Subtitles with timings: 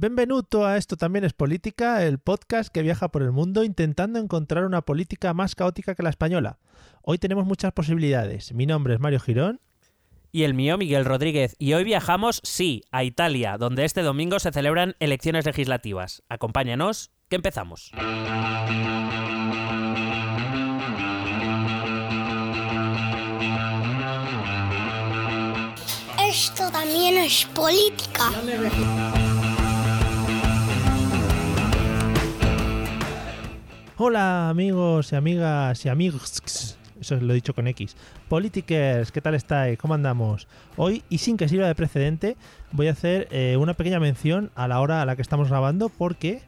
[0.00, 4.64] Benvenuto a Esto también es política, el podcast que viaja por el mundo intentando encontrar
[4.64, 6.60] una política más caótica que la española.
[7.02, 8.54] Hoy tenemos muchas posibilidades.
[8.54, 9.60] Mi nombre es Mario Girón.
[10.30, 11.56] Y el mío, Miguel Rodríguez.
[11.58, 16.22] Y hoy viajamos, sí, a Italia, donde este domingo se celebran elecciones legislativas.
[16.28, 17.90] Acompáñanos, que empezamos.
[26.20, 28.30] Esto también es política.
[34.00, 36.78] Hola amigos y amigas y amigos.
[37.00, 37.96] Eso lo he dicho con X.
[38.28, 39.76] Politikers, ¿qué tal estáis?
[39.76, 40.46] ¿Cómo andamos?
[40.76, 42.36] Hoy, y sin que sirva de precedente,
[42.70, 45.88] voy a hacer eh, una pequeña mención a la hora a la que estamos grabando
[45.88, 46.42] porque,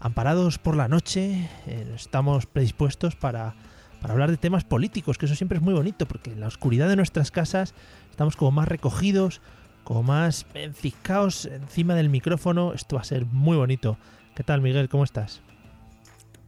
[0.00, 3.54] amparados por la noche, eh, estamos predispuestos para,
[4.00, 6.88] para hablar de temas políticos, que eso siempre es muy bonito, porque en la oscuridad
[6.88, 7.74] de nuestras casas
[8.10, 9.42] estamos como más recogidos,
[9.84, 12.72] como más enciscados encima del micrófono.
[12.72, 13.98] Esto va a ser muy bonito.
[14.34, 14.88] ¿Qué tal, Miguel?
[14.88, 15.42] ¿Cómo estás?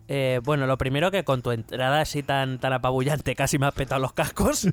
[0.09, 3.75] Eh, bueno, lo primero que con tu entrada así tan, tan apabullante casi me has
[3.75, 4.69] petado los cascos,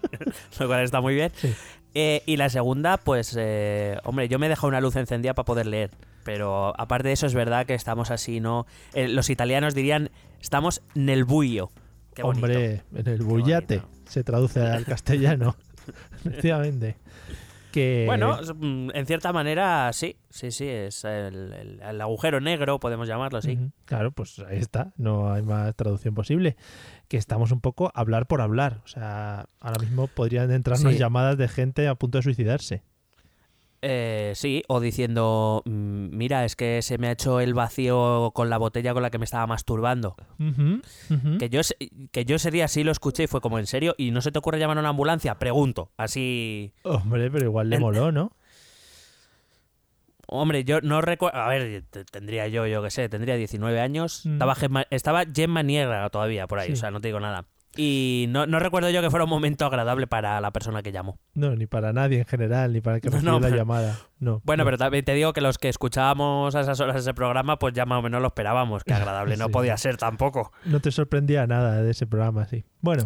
[0.58, 1.30] lo cual está muy bien.
[1.34, 1.54] Sí.
[1.94, 5.44] Eh, y la segunda, pues, eh, hombre, yo me he dejado una luz encendida para
[5.44, 5.90] poder leer.
[6.24, 8.66] Pero aparte de eso, es verdad que estamos así, ¿no?
[8.94, 10.10] Eh, los italianos dirían,
[10.40, 11.70] estamos nel buio.
[12.14, 12.46] Qué bonito.
[12.46, 15.56] Hombre, en el bullate se traduce al castellano.
[16.24, 16.96] Efectivamente.
[17.72, 22.78] Que, Bueno, mm, en cierta manera, sí, sí, sí, es el, el- el agujero negro,
[22.78, 23.58] podemos llamarlo así.
[23.86, 24.92] Claro, pues ahí está.
[24.96, 26.56] No hay más traducción posible.
[27.08, 28.80] Que estamos un poco a hablar por hablar.
[28.84, 30.98] O sea, ahora mismo podrían entrarnos Sí.
[30.98, 32.82] llamadas de gente a punto de suicidarse.
[33.84, 38.48] Eh, sí, o diciendo, mm, mira, es que se me ha hecho el vacío con
[38.48, 40.14] la botella con la que me estaba masturbando.
[41.38, 41.60] Que yo,
[42.12, 44.30] que yo ese día sí lo escuché y fue como en serio, y no se
[44.30, 46.72] te ocurre llamar a una ambulancia, pregunto, así...
[46.84, 48.30] Hombre, pero igual le moló, ¿no?
[50.28, 51.38] Hombre, yo no recuerdo...
[51.38, 54.24] A ver, te- tendría yo, yo qué sé, tendría 19 años.
[54.24, 54.32] Mm.
[54.34, 56.72] Estaba, Gemma, estaba Gemma Niegra todavía por ahí, Sí.
[56.74, 57.44] o sea, no te digo nada.
[57.76, 61.18] Y no, no recuerdo yo que fuera un momento agradable para la persona que llamó.
[61.34, 63.98] No, ni para nadie en general, ni para el que recibió no, la pero- llamada.
[64.18, 64.42] No.
[64.44, 64.66] Bueno, no.
[64.66, 67.86] pero también te digo que los que escuchábamos a esas horas ese programa, pues ya
[67.86, 70.52] más o menos lo esperábamos, que agradable no podía ser tampoco.
[70.66, 72.64] No te sorprendía nada de ese programa, sí.
[72.82, 73.04] Bueno,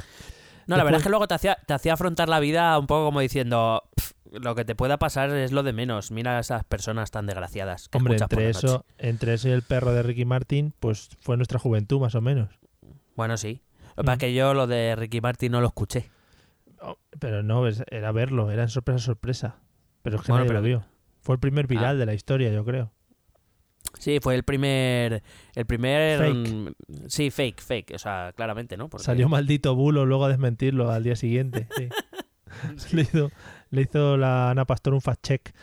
[0.66, 3.04] No, la verdad es que luego te hacía, te hacía afrontar la vida un poco
[3.06, 6.10] como diciendo, "Pf, lo que te pueda pasar es lo de menos.
[6.10, 7.88] Mira a esas personas tan desgraciadas.
[7.88, 8.84] Que hombre, entre eso, noche".
[8.98, 12.58] entre eso y el perro de Ricky Martin, pues fue nuestra juventud más o menos.
[13.14, 13.62] Bueno, sí.
[13.96, 14.18] Lo que Mm.
[14.18, 16.10] que yo lo de Ricky Martin no lo escuché.
[16.80, 19.56] Oh, Pero no, era verlo, era en sorpresa, sorpresa.
[20.02, 20.84] Pero es que Bueno, nadie pero- lo vio.
[21.20, 21.98] Fue el primer viral Ah.
[21.98, 22.92] de la historia, yo creo.
[23.98, 25.22] Sí, fue el primer.
[25.54, 26.18] El primer.
[26.18, 26.52] Fake.
[26.54, 26.68] mm,
[27.08, 27.92] Sí, fake, fake.
[27.94, 28.88] O sea, claramente, ¿no?
[28.88, 31.66] Porque- Salió maldito bulo luego a desmentirlo al día siguiente.
[31.76, 31.88] sí.
[32.94, 33.30] le, hizo,
[33.70, 35.54] le hizo la Ana Pastor un fact check.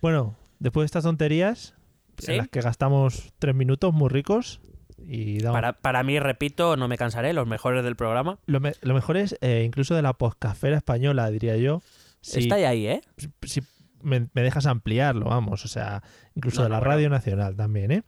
[0.00, 1.74] Bueno, después de estas tonterías,
[2.18, 2.32] ¿Sí?
[2.32, 4.60] en las que gastamos tres minutos muy ricos,
[5.06, 8.38] y Para, para mí, repito, no me cansaré, los mejores del programa.
[8.46, 11.82] lo, me- lo mejor es, eh, incluso de la poscafera española, diría yo.
[12.20, 13.00] Si, Está ahí, ¿eh?
[13.42, 13.62] si-
[14.04, 16.02] me, me dejas ampliarlo, vamos, o sea,
[16.34, 16.90] incluso No, de la bueno.
[16.90, 18.02] Radio Nacional también, ¿eh?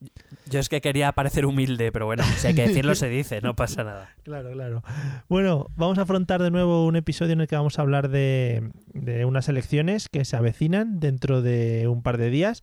[0.51, 3.55] Yo es que quería parecer humilde, pero bueno, si hay que decirlo, se dice, no
[3.55, 4.11] pasa nada.
[4.25, 4.83] Claro, claro.
[5.29, 8.71] Bueno, vamos a afrontar de nuevo un episodio en el que vamos a hablar de,
[8.93, 12.63] de unas elecciones que se avecinan dentro de un par de días.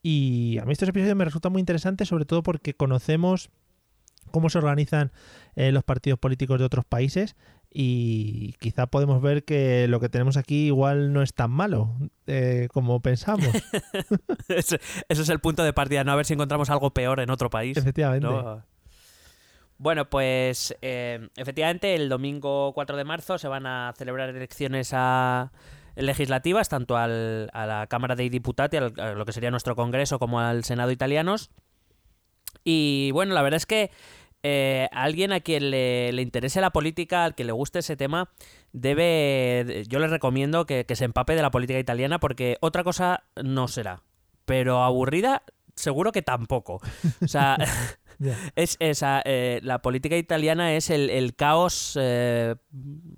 [0.00, 3.50] Y a mí estos episodios me resultan muy interesantes, sobre todo porque conocemos
[4.30, 5.12] cómo se organizan
[5.56, 7.36] eh, los partidos políticos de otros países
[7.70, 11.94] y quizá podemos ver que lo que tenemos aquí igual no es tan malo
[12.26, 13.46] eh, como pensamos.
[14.48, 17.28] Ese, ese es el punto de partida, no a ver si encontramos algo peor en
[17.30, 17.76] otro país.
[17.76, 18.26] Efectivamente.
[18.26, 18.62] ¿no?
[19.76, 25.52] Bueno, pues eh, efectivamente el domingo 4 de marzo se van a celebrar elecciones a
[25.94, 30.18] legislativas, tanto al- a la Cámara dei Deputati, al- a lo que sería nuestro Congreso,
[30.18, 31.50] como al Senado italianos.
[32.64, 33.90] Y bueno, la verdad es que
[34.42, 38.30] eh, alguien a quien le, le interese la política, al que le guste ese tema,
[38.72, 39.84] debe.
[39.88, 43.68] Yo le recomiendo que, que se empape de la política italiana porque otra cosa no
[43.68, 44.02] será.
[44.44, 45.42] Pero aburrida,
[45.74, 46.80] seguro que tampoco.
[47.22, 47.56] O sea.
[48.56, 52.56] Es esa, eh, la política italiana es el, el caos eh,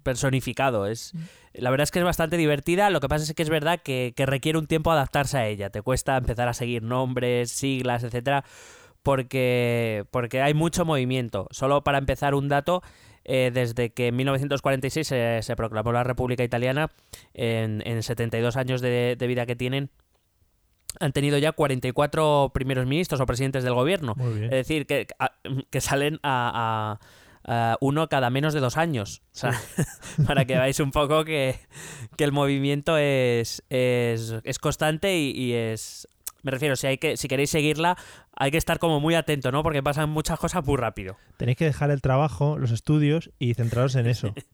[0.02, 0.86] personificado.
[0.86, 1.14] Es,
[1.54, 2.90] la verdad es que es bastante divertida.
[2.90, 5.70] Lo que pasa es que es verdad que, que requiere un tiempo adaptarse a ella.
[5.70, 8.44] Te cuesta empezar a seguir nombres, siglas, etcétera,
[9.02, 11.48] porque, porque hay mucho movimiento.
[11.50, 12.82] Solo para empezar un dato,
[13.24, 16.90] eh, desde que en 1946 se, se proclamó la República Italiana,
[17.34, 19.90] en, en 72 años de, de vida que tienen,
[20.98, 24.14] han tenido ya 44 primeros ministros o presidentes del gobierno.
[24.44, 25.32] Es decir, que, a-
[25.70, 26.98] que salen a,
[27.80, 29.22] uno cada menos de dos años.
[29.32, 29.52] O sea,
[30.26, 31.56] para que veáis un poco que,
[32.16, 36.06] que el movimiento es, es, es constante y, y es...
[36.42, 37.96] Me refiero, si, hay que, si queréis seguirla,
[38.36, 39.62] hay que estar como muy atento, ¿no?
[39.62, 41.16] Porque pasan muchas cosas muy rápido.
[41.36, 44.34] Tenéis que dejar el trabajo, los estudios y centraros en eso.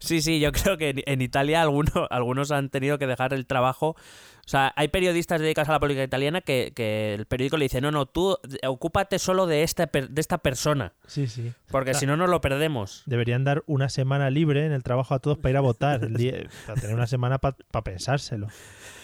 [0.00, 3.46] Sí, sí, yo creo que en, en Italia algunos, algunos han tenido que dejar el
[3.46, 3.96] trabajo.
[4.44, 7.80] O sea, hay periodistas dedicados a la política italiana que, que el periódico le dice,
[7.80, 8.36] no, no, tú
[8.66, 11.54] ocúpate solo de esta, per- de esta persona, Sí, sí.
[11.70, 13.02] porque si no nos lo perdemos.
[13.06, 16.04] Deberían dar una semana libre en el trabajo a todos para ir a votar.
[16.04, 18.48] El día- para tener una semana para pensárselo.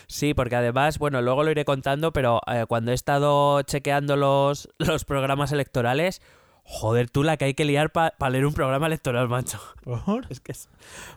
[0.09, 4.69] Sí, porque además, bueno, luego lo iré contando, pero eh, cuando he estado chequeando los,
[4.79, 6.23] los programas electorales,
[6.65, 9.61] joder, tú la que hay que liar para leer un programa electoral, macho.
[9.85, 10.27] ¿Por?
[10.31, 10.69] Es que es...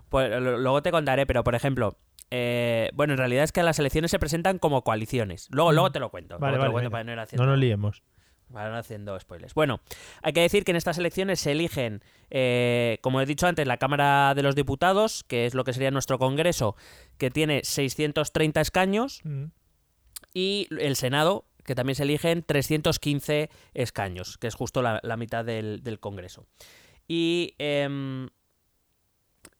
[0.09, 1.95] Pues luego te contaré, pero por ejemplo,
[2.31, 5.47] eh, bueno, en realidad es que las elecciones se presentan como coaliciones.
[5.51, 5.75] Luego, Mm.
[5.75, 6.37] luego te lo cuento.
[6.39, 7.03] Vale, luego te vale, lo cuento para
[7.35, 8.03] no No nos liemos.
[8.53, 9.53] Ir haciendo spoilers.
[9.53, 9.79] Bueno,
[10.21, 13.77] hay que decir que en estas elecciones se eligen, eh, como he dicho antes, la
[13.77, 16.75] Cámara de los Diputados, que es lo que sería nuestro Congreso,
[17.17, 19.45] que tiene 630 escaños, Mm.
[20.33, 25.45] y el Senado, que también se eligen 315 escaños, que es justo la, la mitad
[25.45, 26.45] del, del Congreso.
[27.07, 28.29] Y em,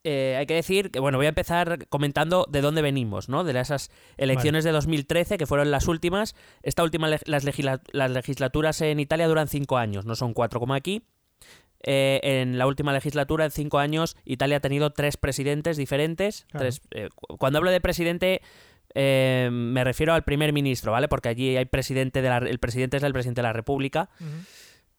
[0.04, 3.44] eh, hay que decir que, bueno, voy a empezar comentando de dónde venimos, ¿no?
[3.44, 6.36] De esas elecciones de 2013, que fueron las últimas.
[6.64, 10.74] Esta última, las, legisla- las legislaturas en Italia duran cinco años, no son cuatro como
[10.74, 11.04] aquí.
[11.84, 16.46] Eh, en la última legislatura, en cinco años, Italia ha tenido tres presidentes diferentes.
[16.52, 16.64] Claro.
[16.66, 18.42] Tres, eh, cu- cuando hablo de presidente,
[18.94, 21.08] eh, me refiero al primer ministro, ¿vale?
[21.08, 24.10] Porque allí hay presidente de la, el presidente es el presidente de la República,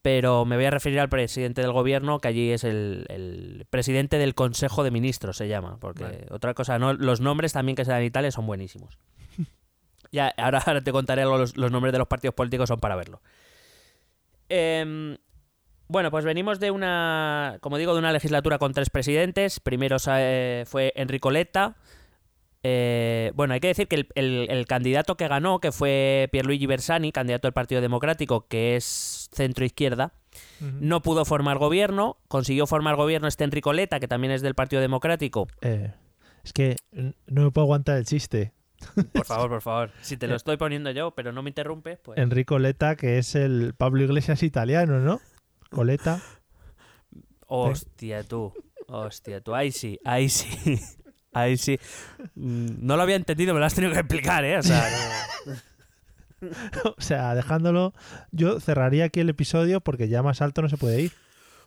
[0.03, 4.19] pero me voy a referir al presidente del gobierno, que allí es el, el presidente
[4.19, 5.79] del Consejo de Ministros, se llama.
[5.81, 6.27] Porque Vale.
[6.31, 8.99] otra cosa, no, los nombres también que se dan en Italia son buenísimos.
[10.13, 13.23] ya, ahora, ahora te contaré los, los nombres de los partidos políticos, son para verlo.
[14.49, 15.17] Em,
[15.87, 19.61] bueno, pues venimos de una, como digo, de una legislatura con tres presidentes.
[19.61, 21.77] Primero eh, fue Enrico Letta.
[22.65, 26.67] Eh, bueno, hay que decir que el, el- el candidato que ganó, que fue Pierluigi
[26.67, 30.13] Bersani, candidato del Partido Democrático, que es centro-izquierda,
[30.61, 30.71] Ujú.
[30.81, 32.19] no pudo formar gobierno.
[32.29, 35.49] Consiguió formar gobierno este Enrico Letta, que también es del Partido Democrático.
[35.61, 35.93] Eh,
[36.45, 38.53] es que no me puedo aguantar el chiste.
[39.13, 39.91] Por favor, por favor.
[40.03, 42.19] Si te lo estoy poniendo yo, pero no me interrumpes, pues...
[42.19, 45.21] Enrico Letta, que es el Pablo Iglesias italiano, ¿no?
[45.71, 46.21] Coleta.
[47.47, 48.53] Hostia, tú.
[48.89, 49.55] Hostia, tú.
[49.55, 50.81] Ahí sí, ahí sí.
[51.33, 51.79] Ahí sí.
[52.35, 54.59] Mm, No lo había entendido, me lo has tenido que explicar, ¿eh?
[54.59, 54.85] O sea,
[56.41, 57.95] no- o sea, dejándolo,
[58.33, 61.13] yo cerraría aquí el episodio porque ya más alto no se puede ir.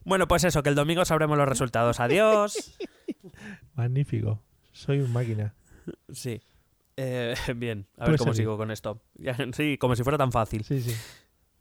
[0.04, 2.00] Bueno, pues eso, que el domingo sabremos los resultados.
[2.00, 2.78] Adiós.
[3.76, 4.42] Magnífico.
[4.72, 5.54] Soy un máquina.
[6.12, 6.42] Sí.
[6.98, 9.02] Eh, bien, a ver cómo sigo con esto.
[9.56, 10.64] Sí, como si fuera tan fácil.
[10.64, 10.96] Sí, sí.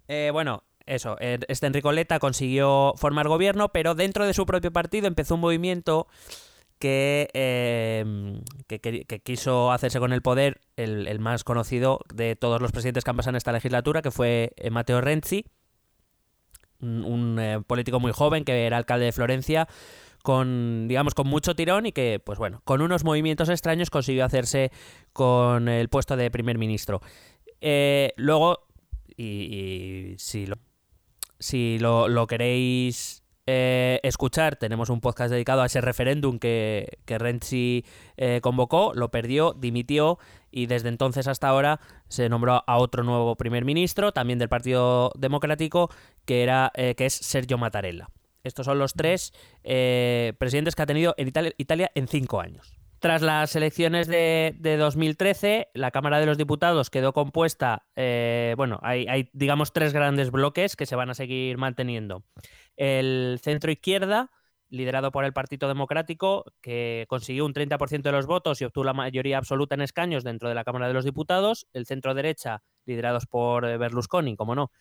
[0.08, 1.16] Eh, bueno, eso.
[1.20, 5.40] eh, Este Enrico Letta consiguió formar gobierno, pero dentro de su propio partido empezó un
[5.40, 6.06] movimiento
[6.78, 12.72] que, eh, que, quiso hacerse con el poder, el, el más conocido de todos los
[12.72, 15.44] presidentes que han pasado en esta legislatura, que fue eh, Matteo Renzi,
[16.80, 19.68] un, un, eh, político muy joven que era alcalde de Florencia,
[20.22, 24.70] con, digamos, con mucho tirón y que, pues bueno, con unos movimientos extraños consiguió hacerse
[25.12, 27.00] con el puesto de primer ministro.
[27.60, 28.66] Eh, luego,
[29.16, 30.56] y, y si lo,
[31.38, 37.18] si lo, lo queréis eh, escuchar, tenemos un podcast dedicado a ese referéndum que, que
[37.18, 37.84] Renzi
[38.16, 40.18] eh, convocó, lo perdió, dimitió
[40.50, 45.12] y desde entonces hasta ahora se nombró a otro nuevo primer ministro, también del Partido
[45.16, 45.90] Democrático,
[46.24, 48.08] que, era, eh, que es Sergio Mattarella.
[48.44, 49.32] Estos son los tres
[49.64, 52.83] eh, presidentes que ha tenido en Italia, Italia en cinco años.
[52.98, 58.78] Tras las elecciones de, de 2013, la Cámara de los Diputados quedó compuesta, eh, bueno,
[58.82, 62.24] hay, digamos tres grandes bloques que se van a seguir manteniendo.
[62.76, 64.30] El centro izquierda,
[64.70, 68.94] liderado por el Partido Democrático, que consiguió un 30% de los votos y obtuvo la
[68.94, 71.66] mayoría absoluta en escaños dentro de la Cámara de los Diputados.
[71.72, 74.72] El centro derecha, liderados por eh, Berlusconi, como no,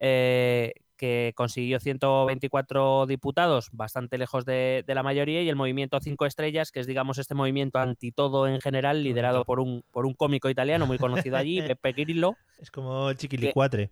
[0.00, 6.26] eh, que consiguió 124 diputados, bastante lejos de, de, la mayoría, y el movimiento Cinco
[6.26, 10.14] Estrellas, que es, digamos, este movimiento anti todo en general, liderado por un, por un
[10.14, 12.36] cómico italiano muy conocido allí, Pepe Grillo.
[12.60, 13.90] Es como el chiquilicuatre.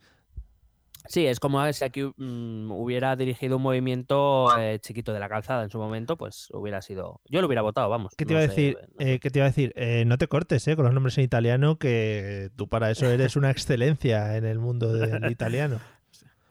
[1.09, 5.65] Sí, es como si aquí mm, hubiera dirigido un movimiento eh, chiquito de la calzada
[5.65, 7.23] en su momento, pues hubiera sido.
[7.29, 8.15] Yo lo hubiera votado, vamos.
[8.17, 8.79] ¿Qué te no iba a decir?
[8.99, 9.15] sé.
[9.15, 9.73] Eh, ¿Qué te iba a decir?
[9.75, 13.35] Eh, no te cortes eh, con los nombres en italiano, que tú para eso eres
[13.35, 15.81] una excelencia en el mundo del italiano.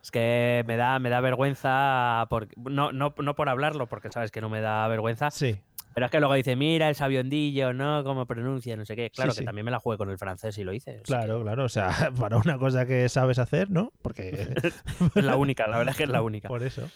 [0.09, 4.31] Es que me da, me da vergüenza, por, no, no, no por hablarlo, porque sabes
[4.31, 5.55] que no me da vergüenza, Sí,
[5.93, 8.03] pero es que luego dice, mira el sabiondillo, ¿no?
[8.03, 9.11] Cómo pronuncia, no sé qué.
[9.11, 9.45] Claro Sí, que sí.
[9.45, 10.99] también me la jugué con el francés y lo hice.
[11.03, 11.65] claro, claro.
[11.65, 11.89] O sea,
[12.19, 13.91] para una cosa que sabes hacer, ¿no?
[14.01, 14.67] Porque que
[15.15, 16.47] Es la única, la verdad es que es la única.
[16.47, 16.89] por eso.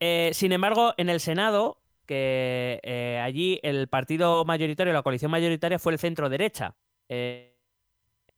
[0.00, 5.78] Eh, sin embargo, en el Senado, que eh, allí el partido mayoritario, la coalición mayoritaria
[5.78, 6.76] fue el centro derecha.
[7.08, 7.54] Eh,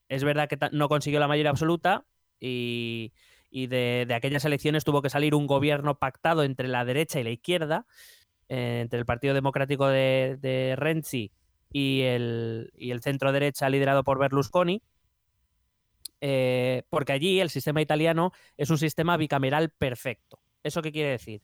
[0.09, 2.04] es verdad que no consiguió la mayoría absoluta
[2.40, 3.12] y,
[3.50, 7.25] y de, de aquellas elecciones tuvo que salir un gobierno pactado entre la derecha y
[7.25, 7.87] la izquierda,
[8.49, 11.33] eh, entre el Partido Democrático de, de Renzi
[11.73, 14.83] y el, y el centro derecha liderado por Berlusconi.
[16.21, 20.40] eh, porque allí el sistema italiano es un sistema bicameral perfecto.
[20.62, 21.42] ¿Eso qué quiere decir?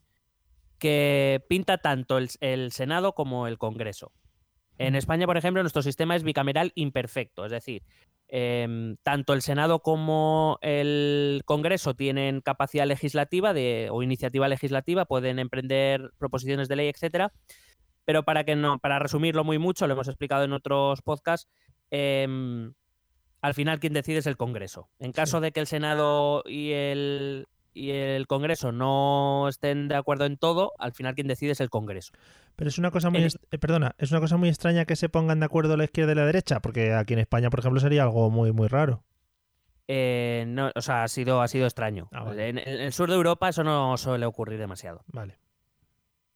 [0.78, 4.12] Que pinta tanto el, el Senado como el Congreso.
[4.78, 4.94] En.
[4.94, 7.82] España, por ejemplo, nuestro sistema es bicameral imperfecto, es decir,
[8.28, 15.38] em, tanto el Senado como el Congreso tienen capacidad legislativa de, o iniciativa legislativa, pueden
[15.38, 17.32] emprender proposiciones de ley, etcétera.
[18.04, 21.48] Pero para que no, para resumirlo muy mucho, lo hemos explicado en otros podcasts,
[21.90, 22.72] em,
[23.40, 24.88] al final quien decide es el Congreso.
[24.98, 30.24] En caso de que el Senado y el, y el Congreso no estén de acuerdo
[30.24, 32.12] en todo, al final quien decide es el Congreso.
[32.56, 35.08] Pero es una cosa muy, En- eh, perdona, es una cosa muy extraña que se
[35.08, 38.02] pongan de acuerdo la izquierda y la derecha, porque aquí en España, por ejemplo, sería
[38.04, 39.04] algo muy, muy raro.
[39.88, 42.08] Eh, no, o sea, ha sido, ha sido extraño.
[42.12, 42.48] Ah, vale.
[42.48, 45.04] en, en el sur de Europa eso no suele ocurrir demasiado.
[45.08, 45.38] Vale.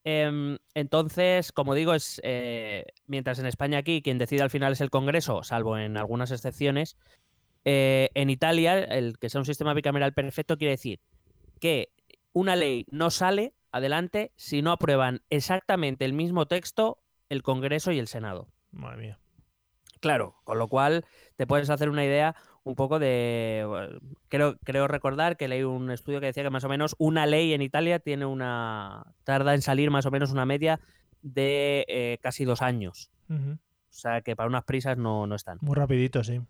[0.05, 4.81] Em, entonces, como digo, es eh, mientras en España aquí quien decide al final es
[4.81, 6.97] el Congreso, salvo en algunas excepciones,
[7.65, 10.99] en Italia el que sea un sistema bicameral perfecto quiere decir
[11.61, 11.93] que
[12.33, 16.99] una ley no sale adelante si no aprueban exactamente el mismo texto
[17.29, 18.49] el Congreso y el Senado.
[18.73, 19.19] Madre mía.
[20.01, 21.05] Claro, con lo cual
[21.37, 23.65] te puedes hacer una idea un poco de...
[23.67, 27.27] bueno, Creo, creo recordar que leí un estudio que decía que más o menos una
[27.27, 29.15] ley en Italia tiene una...
[29.25, 30.81] tarda en salir más o menos una media
[31.23, 33.11] de eh, casi dos años.
[33.29, 35.59] O sea que para unas prisas no, no están.
[35.61, 36.41] Muy rapidito, sí.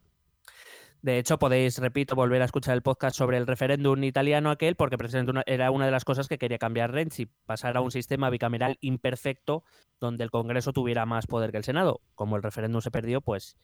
[1.03, 4.99] De hecho, podéis, repito, volver a escuchar el podcast sobre el referéndum italiano aquel, porque
[4.99, 8.77] precisamente era una de las cosas que quería cambiar Renzi, pasar a un sistema bicameral
[8.83, 9.65] imperfecto
[9.99, 12.03] donde el Congreso tuviera más poder que el Senado.
[12.15, 13.57] Como el referéndum se perdió, pues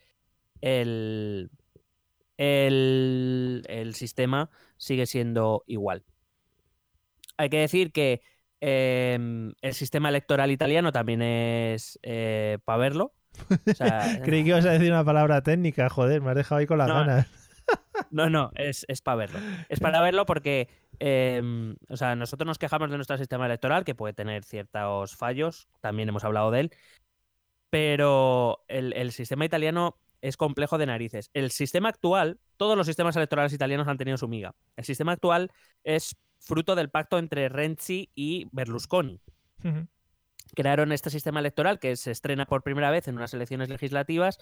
[0.62, 1.50] el,
[2.38, 6.04] el, el sistema sigue siendo igual.
[7.36, 8.22] Hay que decir que
[8.60, 11.98] em, el sistema electoral italiano también es
[12.64, 13.12] para verlo.
[13.50, 16.66] O sea, Creí que ibas a decir una palabra técnica, joder, me has dejado ahí
[16.66, 17.26] con las No, ganas.
[18.10, 19.38] No, no, es, para verlo.
[19.68, 20.68] Es para verlo porque,
[21.00, 25.68] eh, o sea, nosotros nos quejamos de nuestro sistema electoral, que puede tener ciertos fallos,
[25.80, 26.70] también hemos hablado de él,
[27.70, 31.30] pero el, el sistema italiano es complejo de narices.
[31.34, 34.54] El sistema actual, todos los sistemas electorales italianos han tenido su miga.
[34.76, 35.50] El sistema actual
[35.84, 39.20] es fruto del pacto entre Renzi y Berlusconi.
[40.54, 44.38] Crearon este sistema electoral que se estrena por primera vez en unas elecciones legislativas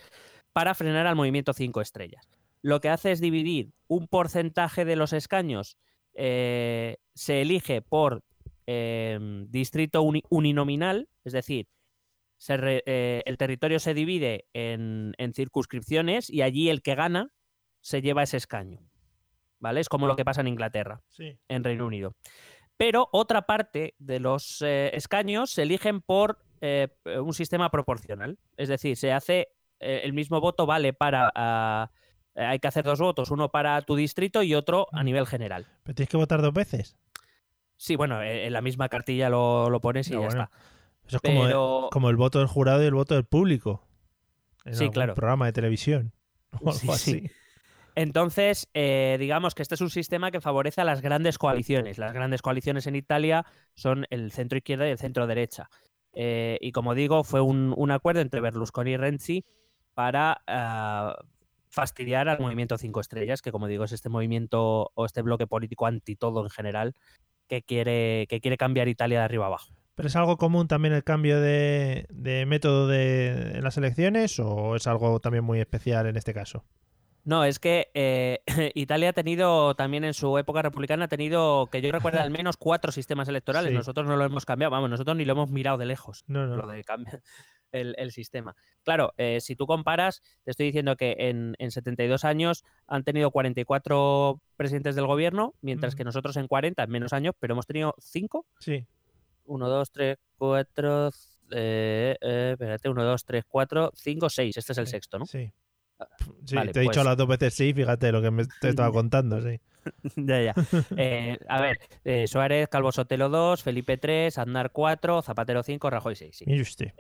[0.53, 2.29] para frenar al movimiento cinco estrellas.
[2.63, 5.77] Lo que hace es dividir un porcentaje de los escaños,
[6.15, 8.23] eh, se elige por
[8.67, 9.19] eh,
[9.49, 11.67] distrito uni- uninominal, es decir,
[12.37, 17.33] se re- eh, el territorio se divide en, en circunscripciones y allí el que gana
[17.81, 18.81] se lleva ese escaño.
[19.61, 19.81] ¿Vale?
[19.81, 21.39] Es como lo que pasa en Inglaterra Sí.
[21.49, 22.15] en Reino Unido.
[22.77, 26.89] Pero otra parte de los eh, escaños se eligen por eh,
[27.21, 28.39] un sistema proporcional.
[28.57, 29.49] Es decir, se hace
[29.81, 31.31] eh, el mismo voto vale para...
[31.35, 31.91] ah,
[32.37, 35.05] eh, hay que hacer dos votos, uno para tu distrito y otro a Mm.
[35.05, 35.67] nivel general.
[35.85, 36.97] Pero tienes que votar dos veces.
[37.77, 40.43] Sí, bueno, eh, en la misma cartilla lo, lo pones y ya bueno.
[40.45, 40.51] está.
[41.07, 43.87] Eso es como, el voto del jurado y el voto del público.
[44.65, 45.15] En Sí, algún claro.
[45.15, 46.13] programa de televisión.
[46.53, 47.13] O algo Sí, así.
[47.13, 47.31] sí.
[47.95, 51.99] Entonces, eh, digamos que este es un sistema que favorece a las grandes coaliciones.
[51.99, 55.69] Las grandes coaliciones en Italia son el centro izquierda y el centro derecha.
[56.13, 59.45] Eh, y como digo, fue un, acuerdo entre Berlusconi y Renzi
[59.95, 61.17] para ah,
[61.69, 65.87] fastidiar al movimiento Cinco Estrellas, que como digo es este movimiento o este bloque político
[65.87, 66.95] anti todo en general
[67.49, 69.73] que quiere, que quiere cambiar Italia de arriba abajo.
[69.95, 74.75] ¿Pero es algo común también el cambio de, de método de, en las elecciones o
[74.75, 76.65] es algo también muy especial en este caso?
[77.25, 78.41] No, es que eh,
[78.75, 82.57] Italia ha tenido también en su época republicana, ha tenido, que yo recuerdo, al menos
[82.57, 83.71] cuatro sistemas electorales.
[83.71, 83.77] Sí.
[83.77, 86.57] Nosotros no lo hemos cambiado, vamos, nosotros ni lo hemos mirado de lejos, No, no.
[86.57, 87.23] lo de cambiar
[87.73, 88.55] el, el sistema.
[88.83, 93.31] Claro, eh, si tú comparas, te estoy diciendo que en, en 72 años han tenido
[93.31, 97.95] 44 presidentes del gobierno, mientras que nosotros en 40, en menos años, pero hemos tenido
[97.99, 98.47] 5.
[98.61, 98.85] Sí.
[99.47, 101.09] 1, 2, 3, 4,
[101.53, 104.57] eh, eh, espérate, 1, 2, 3, 4, 5, 6.
[104.59, 105.27] Este es el Sí, sexto, ¿no?
[105.27, 105.51] Sí.
[106.47, 108.69] Sí, vale, te he dicho pues- las dos veces sí, fíjate lo que me te
[108.69, 109.61] estaba contando, sí.
[110.17, 110.55] ya, ya.
[110.97, 116.15] Eh, a ver, eh, Suárez, Calvo Sotelo 2, Felipe 3, Aznar 4, Zapatero 5, Rajoy
[116.17, 116.37] 6.
[116.39, 116.61] sí.
[116.61, 116.93] Usted.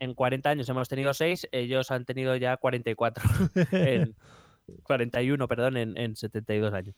[0.00, 3.24] En 40 años hemos tenido 6, ellos han tenido ya 44.
[3.72, 4.14] en
[4.82, 6.94] 41, perdón, en, en 72 años.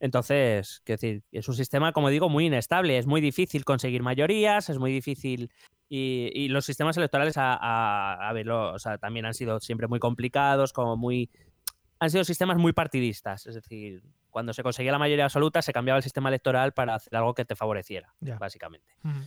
[0.00, 2.98] Entonces, decir, es un sistema, como digo, muy inestable.
[2.98, 5.50] Es muy difícil conseguir mayorías, es muy difícil.
[5.88, 9.86] Y, y los sistemas electorales, a, a- a verlo, o sea, también han sido siempre
[9.88, 11.30] muy complicados, como muy.
[12.00, 13.46] Han sido sistemas muy partidistas.
[13.46, 17.16] Es decir, cuando se conseguía la mayoría absoluta, se cambiaba el sistema electoral para hacer
[17.16, 18.94] algo que te favoreciera, básicamente.
[19.02, 19.18] Ujú.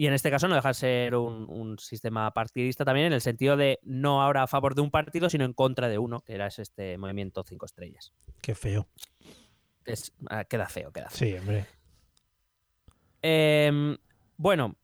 [0.00, 3.20] Y en este caso no deja de ser un, un sistema partidista también en el
[3.20, 6.34] sentido de no ahora a favor de un partido, sino en contra de uno, que
[6.34, 8.12] era este movimiento cinco estrellas.
[8.40, 8.86] Qué feo.
[9.84, 11.28] Es- ah, queda feo, queda feo.
[11.28, 11.66] Sí, hombre.
[13.22, 13.96] Em,
[14.36, 14.76] bueno,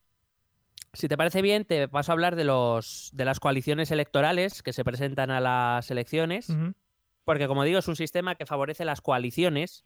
[0.92, 4.72] si te parece bien, te paso a hablar de, los, de las coaliciones electorales que
[4.72, 6.48] se presentan a las elecciones,
[7.24, 9.84] porque como digo, es un sistema que favorece las coaliciones,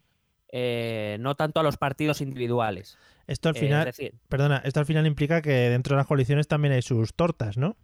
[0.50, 2.96] eh, no tanto a los partidos individuales.
[3.26, 6.06] Esto al Eh, final, es decir, perdona, esto al final implica que dentro de las
[6.06, 7.76] coaliciones también hay sus tortas, ¿no?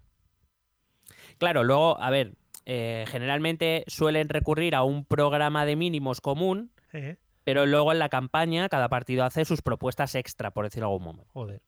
[1.39, 6.71] Claro, luego, a ver, eh, generalmente suelen recurrir a un programa de mínimos común,
[7.43, 11.05] pero luego en la campaña cada partido hace sus propuestas extra, por decirlo de algún
[11.07, 11.31] momento.
[11.33, 11.61] Joder.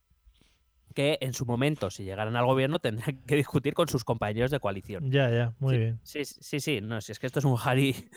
[0.94, 4.60] Que en su momento, si llegaran al gobierno, tendrán que discutir con sus compañeros de
[4.60, 5.10] coalición.
[5.10, 6.00] Ya, ya, muy sí, bien.
[6.02, 8.08] Sí, sí, sí, no, si es que esto es un jari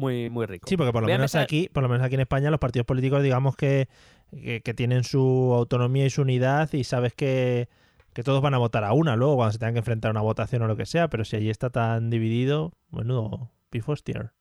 [0.00, 0.68] muy, muy rico.
[0.68, 2.58] Sí, porque por lo Voy menos empezar- aquí, por lo menos aquí en España, los
[2.58, 3.88] partidos políticos, digamos que,
[4.32, 7.68] que, que tienen su autonomía y su unidad, y sabes que,
[8.12, 10.22] que todos van a votar a una luego cuando se tengan que enfrentar a una
[10.22, 14.32] votación o lo que sea, pero si allí está tan dividido, menudo pifostier.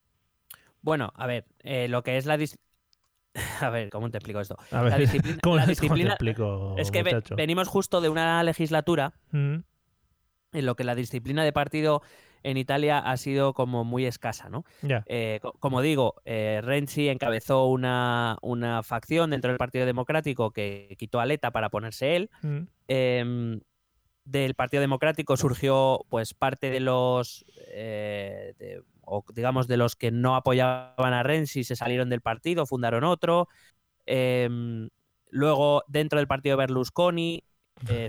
[0.82, 2.38] Bueno, a ver, eh, lo que es la...
[2.38, 2.58] dis-
[3.62, 4.58] A ver, ¿cómo te explico esto?
[4.72, 5.39] A ver, La disciplina...
[5.43, 9.58] ¿cómo, la cómo te explico, es que ve- venimos justo de una legislatura Mm,
[10.54, 12.02] en lo que la disciplina de partido
[12.43, 14.63] en Italia ha sido como muy escasa, ¿no?
[15.08, 20.95] Eh, co- como digo, eh, Renzi encabezó una, una facción dentro del Partido Democrático que
[20.97, 22.30] quitó a Letta para ponerse él.
[22.41, 23.60] Mm, Em,
[24.25, 30.12] del Partido Democrático surgió pues parte de los eh, de- o digamos de los que
[30.12, 33.47] no apoyaban a Renzi se salieron del partido, fundaron otro.
[34.06, 34.89] Em,
[35.30, 37.43] luego dentro del partido Berlusconi,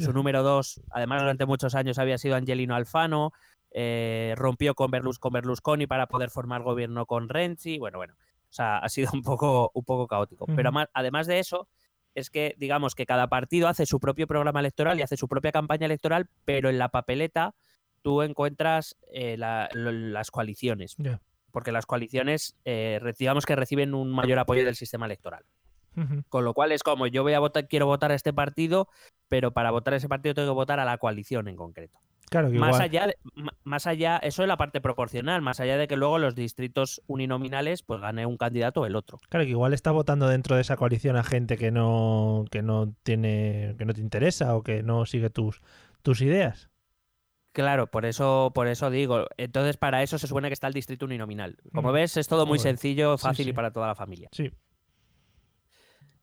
[0.00, 3.32] su número dos, además durante muchos años había sido Angelino Alfano,
[3.72, 7.78] eh, rompió con, Berlus- con Berlusconi para poder formar gobierno con Renzi.
[7.78, 10.46] Bueno, bueno, o sea, ha sido un poco, un poco caótico.
[10.56, 11.68] Pero además de eso,
[12.14, 15.52] es que digamos que cada partido hace su propio programa electoral y hace su propia
[15.52, 17.54] campaña electoral, pero en la papeleta
[18.02, 20.96] tú encuentras eh, la- lo- las coaliciones,
[21.52, 25.44] porque las coaliciones, eh, digamos que reciben un mayor apoyo del sistema electoral.
[26.28, 28.88] Con lo cual es como yo voy a votar, quiero votar a este partido,
[29.28, 31.98] pero para votar a ese partido tengo que votar a la coalición en concreto.
[32.30, 32.82] Claro que Más igual.
[32.82, 33.16] allá, de-
[33.64, 37.82] más allá, eso es la parte proporcional, más allá de que luego los distritos uninominales
[37.82, 39.18] pues gane un candidato o el otro.
[39.28, 42.94] Claro que igual está votando dentro de esa coalición a gente que no, que no
[43.02, 45.60] tiene, que no te interesa o que no sigue tus,
[46.02, 46.70] tus ideas.
[47.52, 49.26] Claro, por eso, por eso digo.
[49.36, 51.56] Entonces, para eso se supone que está el distrito uninominal.
[51.74, 51.94] Como Mm.
[51.94, 53.50] ves, es todo muy sencillo, Sí, fácil sí.
[53.50, 54.28] y para toda la familia.
[54.30, 54.52] Sí.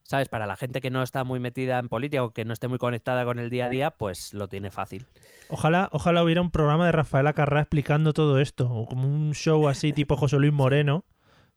[0.07, 0.29] ¿Sabes?
[0.29, 2.77] Para la gente que no está muy metida en política o que no esté muy
[2.77, 5.05] conectada con el día a día, pues lo tiene fácil.
[5.49, 9.67] Ojalá, ojalá hubiera un programa de Rafaela Carrá explicando todo esto, o como un show
[9.67, 11.03] así tipo José Luis Moreno.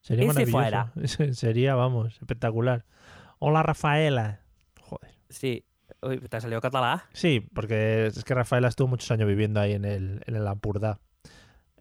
[0.00, 1.32] Sería maravilloso.
[1.32, 2.84] Sería, vamos, espectacular.
[3.38, 4.40] Hola, Rafaela.
[4.80, 5.14] Joder.
[5.28, 5.64] Sí.
[6.02, 7.04] Uy, ¿te ha salido catalá?
[7.12, 10.98] Sí, porque es que Rafaela estuvo muchos años viviendo ahí en el, en el Ampurdá.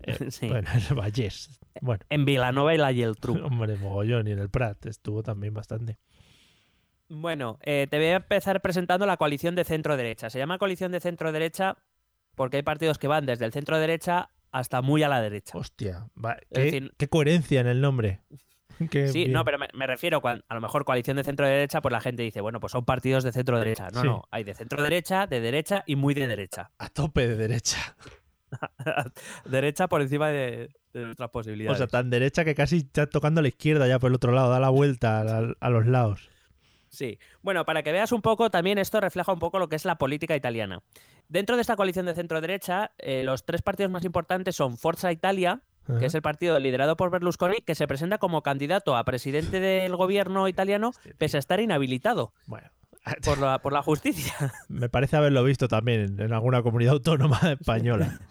[0.03, 0.47] Eh, Sí.
[0.47, 1.59] Bueno, en el Vallés.
[1.81, 3.39] Bueno, En Vilanova y la Geltrú.
[3.43, 4.27] hombre, mogollón.
[4.27, 5.97] Y en el Prat estuvo también bastante.
[7.09, 10.29] Bueno, eh, te voy a empezar presentando la coalición de centro-derecha.
[10.29, 11.77] Se llama coalición de centro-derecha
[12.35, 15.57] porque hay partidos que van desde el centro-derecha hasta muy a la derecha.
[15.57, 18.21] Hostia, va- qué, decir- qué coherencia en el nombre.
[18.91, 19.33] Qué Sí, bien.
[19.33, 22.39] no, pero me, me refiero, a lo mejor coalición de centro-derecha, pues la gente dice,
[22.39, 23.89] bueno, pues son partidos de centro-derecha.
[23.93, 24.07] No, Sí.
[24.07, 26.71] no, hay de centro-derecha, de derecha y muy de derecha.
[26.77, 27.97] A tope de derecha.
[29.45, 31.77] derecha por encima de, de nuestras O posibilidades.
[31.77, 34.49] sea, tan derecha que casi está tocando a la izquierda ya por el otro lado,
[34.49, 36.29] da la vuelta a, a los lados.
[36.89, 37.19] Sí.
[37.41, 39.97] Bueno, para que veas un poco, también esto refleja un poco lo que es la
[39.97, 40.81] política italiana.
[41.27, 45.61] Dentro de esta coalición de centro-derecha, eh, los tres partidos más importantes son Forza Italia,
[45.99, 49.95] que es el partido liderado por Berlusconi, que se presenta como candidato a presidente del
[49.95, 52.69] gobierno italiano, pese a estar inhabilitado Bueno,
[53.23, 54.33] por la, por la justicia.
[54.67, 58.19] me parece haberlo visto también en, alguna comunidad autónoma española.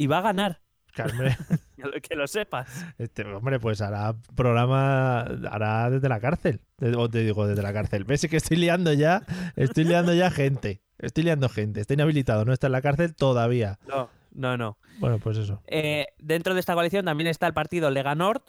[0.00, 0.60] Y va a ganar,
[0.96, 1.36] hombre,
[2.02, 2.84] que lo sepas.
[2.98, 6.60] este, hombre, pues hará programa, hará desde la cárcel.
[6.78, 8.04] De- O te digo, desde la cárcel.
[8.04, 9.22] ¿Ves que estoy liando ya?
[9.56, 10.80] Estoy liando ya gente.
[10.98, 11.80] Estoy liando gente.
[11.80, 13.78] Está inhabilitado, no está en la cárcel todavía.
[13.86, 14.78] No, no, no.
[14.98, 15.62] Bueno, pues eso.
[15.66, 18.42] Eh, dentro de esta coalición también está el partido Lega Nord,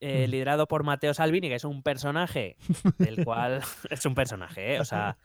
[0.00, 0.30] eh, Mm.
[0.30, 2.56] liderado por Matteo Salvini, que es un personaje
[2.98, 4.80] del cual es un personaje, ¿eh?
[4.80, 5.16] o sea,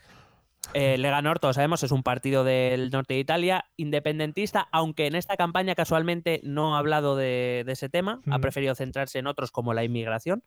[0.73, 5.15] eh, Lega Nord, todos sabemos, es un partido del norte de Italia, independentista, aunque en
[5.15, 9.51] esta campaña casualmente no ha hablado de, de ese tema, ha preferido centrarse en otros
[9.51, 10.43] como la inmigración.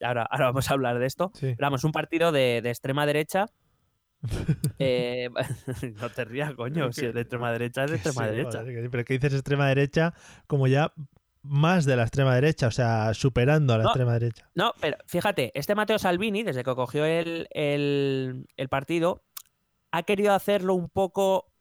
[0.00, 1.30] Ahora, ahora vamos a hablar de esto.
[1.34, 1.54] Sí.
[1.56, 3.46] Pero vamos, un partido de, de extrema derecha.
[4.78, 5.28] Eh,
[6.00, 6.92] no te rías, coño.
[6.92, 8.64] Si es de extrema derecha, es de extrema Sí, derecha.
[8.64, 10.14] sí, pero que dices extrema derecha
[10.46, 10.92] como ya
[11.42, 13.90] más de la extrema derecha, o sea, superando a la No.
[13.90, 14.48] extrema derecha.
[14.54, 19.22] No, pero fíjate, este Matteo Salvini, desde que cogió el, el- el partido,
[19.92, 21.52] ha querido hacerlo un poco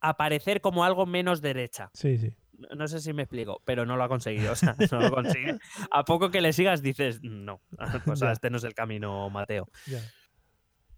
[0.00, 1.90] aparecer como algo menos derecha.
[1.94, 2.34] Sí, sí.
[2.76, 4.52] No- sé si me explico, pero no lo ha conseguido.
[4.52, 5.58] O sea, no lo consigue.
[5.90, 7.60] A poco que le sigas dices, no,
[8.06, 8.32] o sea, Ya.
[8.32, 9.68] este no es el camino, Mateo.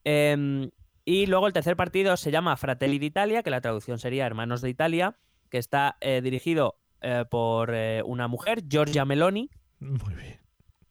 [0.05, 0.71] Em,
[1.05, 4.71] y luego el tercer partido se llama Fratelli d'Italia, que la traducción sería Hermanos de
[4.71, 5.17] Italia,
[5.51, 9.51] que está eh, dirigido eh, por eh, una mujer, Giorgia Meloni.
[9.81, 10.41] Muy bien.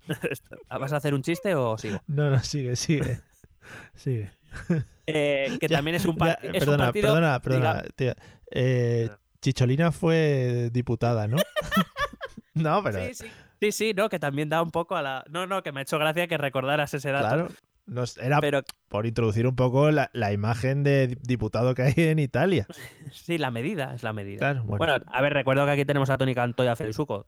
[0.69, 1.99] ¿Vas a hacer un chiste o sigo?
[2.07, 3.19] No, no, sigue, sigue.
[3.95, 4.31] Sigue.
[5.07, 7.07] Eh, que Ya, también es un, Ya, par- un perdona, partido.
[7.07, 8.15] perdona, perdona, tía.
[8.51, 9.09] Eh,
[9.41, 11.37] Chicholina fue diputada, ¿no?
[12.53, 13.25] no, pero Sí, sí.
[13.59, 15.23] Sí, sí, no, que también da un poco a la.
[15.29, 17.27] No, no, que me ha hecho gracia que recordaras ese dato.
[17.27, 17.47] claro,
[17.85, 21.93] nos- era Pero por introducir un poco la, la imagen de di- diputado que hay
[21.97, 22.65] en Italia.
[23.11, 24.39] sí, la medida es la medida.
[24.39, 26.97] Claro, bueno, Bueno, a ver, recuerdo que aquí tenemos a Tony Canto y a Félix
[26.99, 27.27] Uco.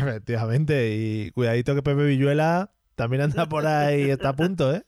[0.00, 0.94] efectivamente.
[0.94, 4.82] Y cuidadito que Pepe Villuela también anda por ahí, está a punto, ¿eh?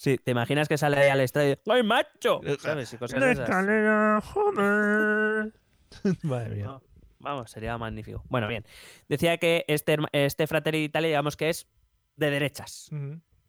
[0.00, 1.58] Sí, ¿te imaginas que sale ahí al estadio?
[1.66, 2.40] ¡Ay, macho!
[2.60, 2.90] ¿Sabes?
[2.94, 3.46] Y cosas de esas.
[3.46, 5.52] escalera, joder.
[6.22, 6.64] Madre mía.
[6.64, 6.82] No,
[7.18, 8.24] Vamos, sería magnífico.
[8.30, 8.64] Bueno, bien.
[9.10, 11.68] Decía que este, este Fratelli d'Italia, digamos que es
[12.16, 12.88] de derechas.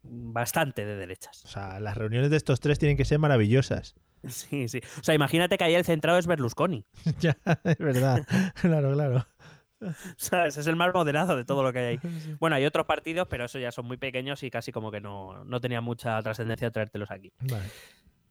[0.03, 1.45] Bastante de derechas.
[1.45, 3.95] O sea, las reuniones de estos tres tienen que ser maravillosas.
[4.27, 4.81] Sí, sí.
[4.99, 6.85] O sea, imagínate que ahí el centrado es Berlusconi.
[7.19, 8.23] ya, es verdad.
[8.61, 9.25] claro, claro.
[10.17, 10.57] ¿Sabes?
[10.57, 11.99] Es el más moderado de todo lo que hay ahí.
[12.39, 15.43] Bueno, hay otros partidos, pero eso ya son muy pequeños y casi como que no,
[15.45, 17.31] no tenía mucha trascendencia traértelos aquí.
[17.39, 17.65] Vale.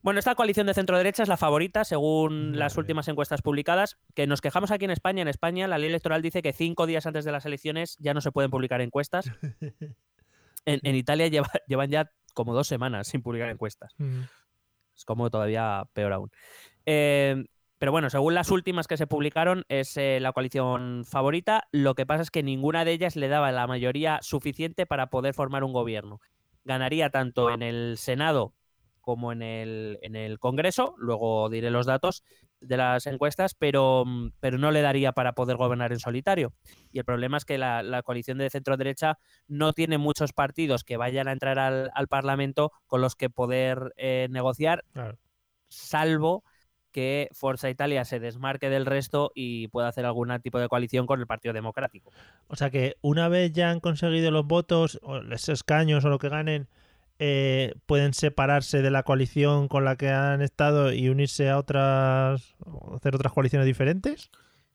[0.03, 3.99] Bueno, esta coalición de centro derecha es la favorita según las últimas encuestas publicadas.
[4.15, 5.21] Que nos quejamos aquí en España.
[5.21, 8.23] En España, la ley electoral dice que cinco días antes de las elecciones ya no
[8.23, 9.31] se pueden publicar encuestas.
[10.67, 13.95] En, en Italia lleva- llevan ya como dos semanas sin publicar encuestas.
[14.95, 16.31] Es como todavía peor aún.
[16.85, 17.45] Eh,
[17.81, 21.67] pero bueno, según las últimas que se publicaron, es eh, la coalición favorita.
[21.73, 25.33] Lo que pasa es que ninguna de ellas le daba la mayoría suficiente para poder
[25.33, 26.21] formar un gobierno.
[26.65, 28.53] Ganaría tanto en el Senado
[29.01, 30.95] como en el, en el Congreso.
[30.99, 32.23] Luego diré los datos
[32.61, 36.53] de las encuestas, pero, mm, pero no le daría para poder gobernar en solitario.
[36.93, 40.99] Y el problema es que la, la coalición de centro-derecha no tiene muchos partidos que
[40.99, 45.17] vayan a entrar al, al Parlamento con los que poder eh, negociar, Claro.
[45.69, 46.45] salvo
[46.93, 51.21] que Forza Italia se desmarque del resto y pueda hacer algún tipo de coalición con
[51.21, 52.11] el Partido Democrático.
[52.49, 56.19] O sea que una vez ya han conseguido los votos, o los escaños o lo
[56.19, 56.69] que ganen,
[57.19, 62.57] eh, pueden separarse de la coalición con la que han estado y unirse a otras,
[62.95, 64.31] hacer otras coaliciones diferentes.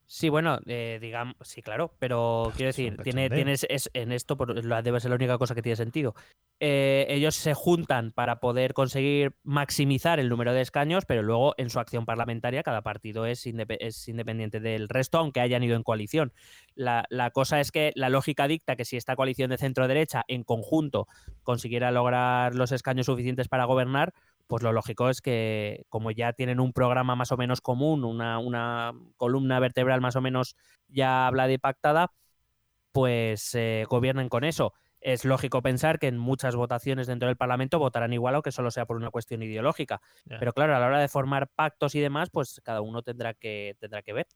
[0.07, 4.11] Sí, bueno, eh, digamos, sí, claro, pero quiero es un decir, tiene, tienes, es, en
[4.11, 6.13] esto por- la- debe ser la única cosa que tiene sentido.
[6.59, 11.69] Eh, ellos se juntan para poder conseguir maximizar el número de escaños, pero luego en
[11.69, 15.83] su acción parlamentaria cada partido es, indepe- es independiente del resto, aunque hayan ido en
[15.83, 16.31] coalición.
[16.75, 20.43] La, la cosa es que la lógica dicta que si esta coalición de centro-derecha en
[20.43, 21.07] conjunto
[21.43, 24.13] consiguiera lograr los escaños suficientes para gobernar,
[24.47, 28.39] pues lo lógico es que como ya tienen un programa más o menos común, una,
[28.39, 30.55] una columna vertebral más o menos
[30.87, 32.11] ya hablada y pactada,
[32.91, 34.73] pues eh, gobiernen con eso.
[35.01, 38.87] Es lógico pensar que en muchas votaciones dentro del Parlamento votarán igual, aunque solo sea
[38.87, 40.01] por una cuestión ideológica.
[40.27, 43.75] Pero claro, a la hora de formar pactos y demás, pues cada uno tendrá que,
[43.79, 44.27] tendrá que ver.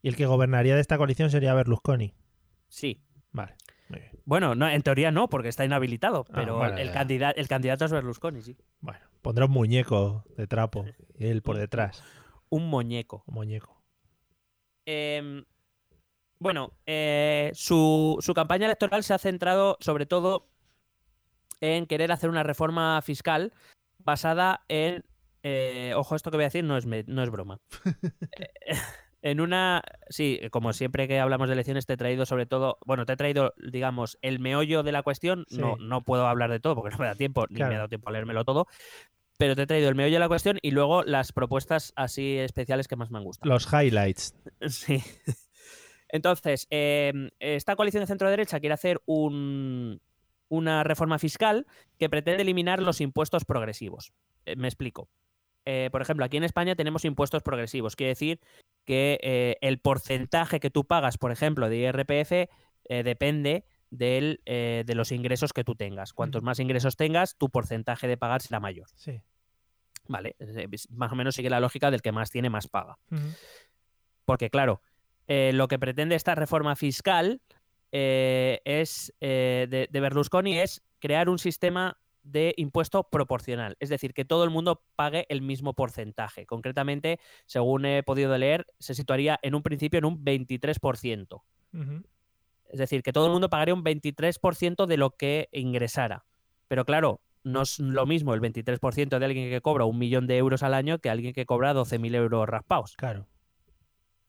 [0.00, 2.14] Y el que gobernaría de esta coalición sería Berlusconi.
[2.68, 3.02] Sí.
[3.32, 3.54] Vale.
[4.24, 6.92] Bueno, no, en teoría no, porque está inhabilitado, Ah, pero el, ya.
[6.92, 8.56] candidato, el candidato es Berlusconi, sí.
[8.80, 10.84] Bueno, pondrá un muñeco de trapo
[11.18, 12.04] él por detrás.
[12.50, 13.24] Un muñeco.
[13.26, 13.82] Un muñeco.
[14.86, 15.44] Em,
[16.38, 20.46] bueno, eh, su, su campaña electoral se ha centrado sobre todo
[21.60, 23.52] en querer hacer una reforma fiscal
[23.98, 25.04] basada en...
[25.42, 27.60] eh, ojo, esto que voy a decir no es, no es broma.
[28.38, 28.76] Eh,
[29.22, 29.82] en una...
[30.10, 32.76] Sí, como siempre que hablamos de elecciones te he traído sobre todo...
[32.84, 35.46] Bueno, te he traído, digamos, el meollo de la cuestión.
[35.50, 35.82] No, Sí.
[35.82, 38.10] no puedo hablar de todo porque no me da tiempo, ni me ha dado tiempo
[38.10, 38.66] a leérmelo todo.
[39.38, 42.86] Pero te he traído el meollo de la cuestión y luego las propuestas así especiales
[42.88, 43.52] que más me han gustado.
[43.52, 44.34] Los highlights.
[44.68, 45.02] Sí.
[46.08, 50.00] Entonces, eh, esta coalición de centro-derecha quiere hacer un-
[50.48, 51.66] una reforma fiscal
[51.98, 54.12] que pretende eliminar los impuestos progresivos.
[54.46, 55.08] Eh, me explico.
[55.64, 57.96] Eh, por ejemplo, aquí en España tenemos impuestos progresivos.
[57.96, 58.40] Quiere decir
[58.84, 62.48] que eh, el porcentaje que tú pagas, por ejemplo, de IRPF,
[63.02, 63.64] depende
[63.96, 66.12] del, eh, de los ingresos que tú tengas.
[66.12, 68.88] Cuantos más ingresos tengas, tu porcentaje de pagar será mayor.
[68.96, 69.20] Sí.
[70.08, 72.98] Vale, Eh, más o menos sigue la lógica del que más tiene, más paga.
[74.24, 74.82] Porque, claro,
[75.28, 77.40] eh, lo que pretende esta reforma fiscal
[77.92, 83.76] eh, es de, de Berlusconi es crear un sistema de impuesto proporcional.
[83.80, 86.46] Es decir, que todo el mundo pague el mismo porcentaje.
[86.46, 91.42] Concretamente, según he podido leer, se situaría en un principio en un 23%.
[91.74, 92.02] Ujú.
[92.68, 96.24] Es decir, que todo el mundo pagaría un 23% de lo que ingresara.
[96.68, 100.38] Pero claro, no es lo mismo el 23% de alguien que cobra un millón de
[100.38, 103.26] euros al año que alguien que cobra 12.000 euros raspados Claro.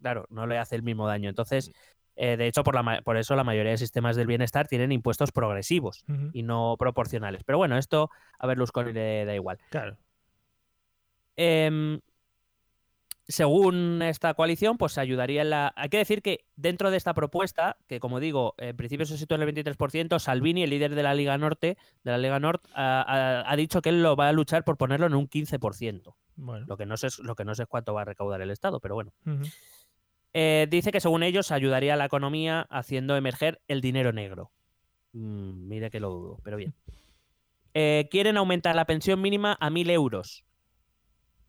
[0.02, 1.30] claro, no le hace el mismo daño.
[1.30, 1.72] Entonces,
[2.18, 4.92] eh, de hecho, por, la, ma- por eso la mayoría de sistemas del bienestar tienen
[4.92, 7.44] impuestos progresivos y no proporcionales.
[7.46, 9.58] Pero bueno, esto a Berlusconi le da igual.
[9.70, 9.98] Claro.
[11.38, 12.00] Em,
[13.28, 15.74] según esta coalición, pues ayudaría en la...
[15.76, 19.38] Hay que decir que dentro de esta propuesta, que como digo, en principio se sitúa
[19.38, 23.02] en el 23%, Salvini, el líder de la Liga Norte, de la Liga Norte, ha,
[23.02, 26.16] ha- ha dicho que él lo va a luchar por ponerlo en un 15%.
[26.36, 26.66] Bueno.
[26.68, 28.52] Lo que no sé, es- lo que no sé es cuánto va a recaudar el
[28.52, 29.12] Estado, pero bueno.
[30.34, 34.52] Eh, dice que según ellos ayudaría a la economía haciendo emerger el dinero negro.
[35.14, 36.74] Mm, mire que lo dudo, pero bien.
[37.78, 40.46] Eh, quieren aumentar la pensión mínima a 1.000 euros.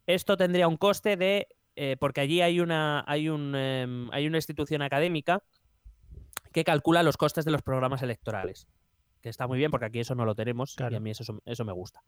[0.08, 1.46] Esto tendría un coste de...
[1.76, 5.42] eh, porque allí hay una, hay, un, em, hay una institución académica
[6.52, 8.66] que calcula los costes de los programas electorales.
[9.20, 10.96] Que está muy bien porque aquí eso no lo tenemos y Claro.
[10.96, 12.02] a mí eso, eso me gusta.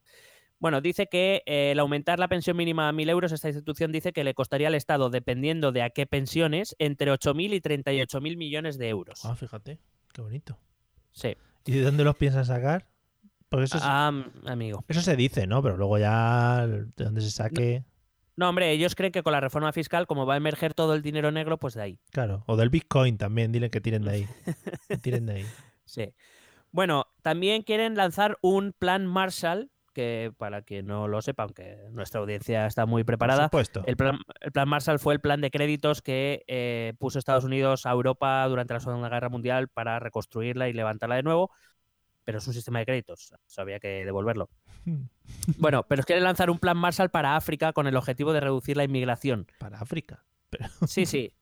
[0.61, 4.13] Bueno, dice que eh, el aumentar la pensión mínima a 1.000 euros, esta institución dice
[4.13, 8.77] que le costaría al Estado, dependiendo de a qué pensiones, entre 8.000 y 38.000 millones
[8.79, 9.25] de euros.
[9.25, 9.79] Ah, fíjate.
[10.13, 10.59] Qué bonito.
[11.13, 11.37] Sí.
[11.65, 12.89] ¿Y de dónde los piensan sacar?
[13.49, 14.13] Porque eso, es- Ah,
[14.47, 14.85] amigo.
[14.89, 15.63] eso se dice, ¿no?
[15.63, 17.81] Pero luego ya de dónde se saque.
[17.81, 17.98] No,
[18.47, 21.33] hombre, ellos creen que con la reforma fiscal, como va a emerger todo el dinero
[21.33, 21.99] negro, pues de ahí.
[22.13, 22.45] Claro.
[22.47, 23.51] O del Bitcoin también.
[23.51, 24.29] Dile que tiren de ahí.
[24.89, 25.47] Que tiren de ahí.
[25.85, 26.15] Sí.
[26.71, 32.21] Bueno, también quieren lanzar un plan Marshall, que para quien no lo sepa, aunque nuestra
[32.21, 33.83] audiencia está muy Por preparada, supuesto.
[33.87, 37.87] El plan, el plan Marshall fue el plan de créditos que eh, puso Estados Unidos
[37.87, 41.51] a Europa durante la Segunda Guerra Mundial para reconstruirla y levantarla de nuevo,
[42.23, 44.51] pero es un sistema de créditos, eso había que devolverlo.
[45.59, 48.85] Bueno, pero quiere lanzar un plan Marshall para África con el objetivo de reducir la
[48.85, 49.47] inmigración.
[49.59, 50.25] Para África.
[50.87, 51.33] Sí, sí.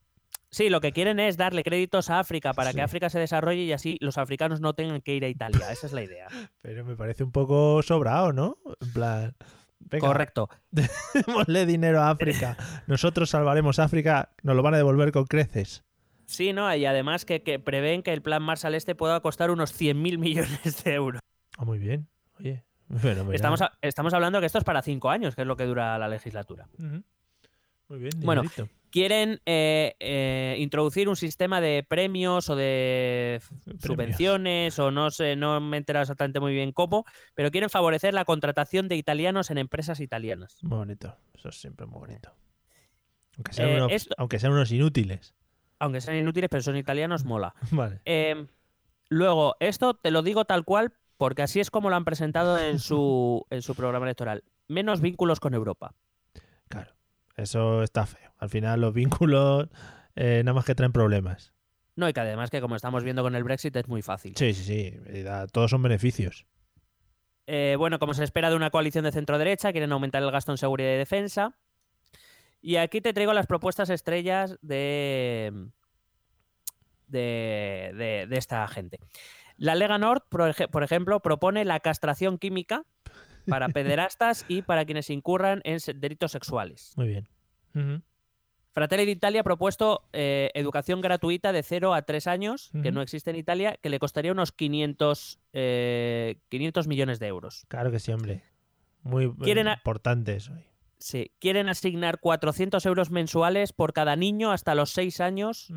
[0.51, 2.77] Sí, lo que quieren es darle créditos a África para Sí.
[2.77, 5.71] que África se desarrolle y así los africanos no tengan que ir a Italia.
[5.71, 6.29] Esa es la idea.
[6.63, 8.59] Pero me parece un poco sobrado, ¿no?
[8.81, 9.37] En plan.
[9.79, 10.49] Venga, Correcto.
[10.71, 12.57] démosle dinero a África.
[12.87, 15.85] Nosotros salvaremos África, nos lo van a devolver con creces.
[16.27, 16.75] Sí, ¿no?
[16.75, 20.83] Y además que, que prevén que el plan Marshall este pueda costar unos 100.000 millones
[20.85, 21.21] de euros.
[21.59, 22.09] Ah, muy bien.
[22.41, 22.65] Oye,
[23.33, 25.99] Estamos, a- estamos hablando que esto es para cinco años, que es lo que dura
[25.99, 26.69] la legislatura.
[26.79, 27.03] Ujú.
[27.89, 28.69] Muy bien, Bueno, dinerito.
[28.91, 33.83] Quieren eh, eh, introducir un sistema de premios o de Premios.
[33.83, 38.15] subvenciones o no sé, no me he enterado exactamente muy bien cómo, pero quieren favorecer
[38.15, 40.57] la contratación de italianos en empresas italianas.
[40.63, 41.17] Muy bonito.
[41.35, 42.33] Eso es siempre muy bonito.
[43.37, 45.35] Aunque sean, Eh, unos, esto- aunque sean unos inútiles.
[45.79, 47.55] aunque sean inútiles, pero son italianos, mola.
[47.73, 48.01] Vale.
[49.09, 52.79] Luego, esto te lo digo tal cual, porque así es como lo han presentado en
[52.79, 54.45] su, en su programa electoral.
[54.69, 55.95] Menos vínculos con Europa.
[56.69, 56.93] Claro.
[57.37, 58.33] Eso está feo.
[58.39, 59.69] Al final los vínculos
[60.15, 61.53] eh, nada más que traen problemas.
[61.95, 64.35] No, y que además que como estamos viendo con el Brexit es muy fácil.
[64.37, 65.23] Sí, sí, sí.
[65.23, 66.47] da- Todos son beneficios.
[67.47, 70.59] Eh, bueno, como se espera de una coalición de centro-derecha, quieren aumentar el gasto en
[70.59, 71.57] seguridad y defensa.
[72.61, 75.69] Y aquí te traigo las propuestas estrellas de,
[77.07, 78.99] de, de- de esta gente.
[79.57, 82.85] La Lega Nord, por, ej- por ejemplo, propone la castración química
[83.49, 86.93] para pederastas y para quienes incurran en delitos sexuales.
[86.97, 87.29] Muy bien.
[87.75, 88.03] Ujú.
[88.73, 93.31] Fratelli d'Italia ha propuesto eh, educación gratuita de 0 a 3 años, que no existe
[93.31, 97.65] en Italia, que le costaría unos 500, eh, 500 millones de euros.
[97.69, 98.43] Claro que sí, hombre.
[99.03, 100.53] Muy Quieren a- importante eso.
[100.99, 105.73] Sí, quieren asignar 400 euros mensuales por cada niño hasta los 6 años,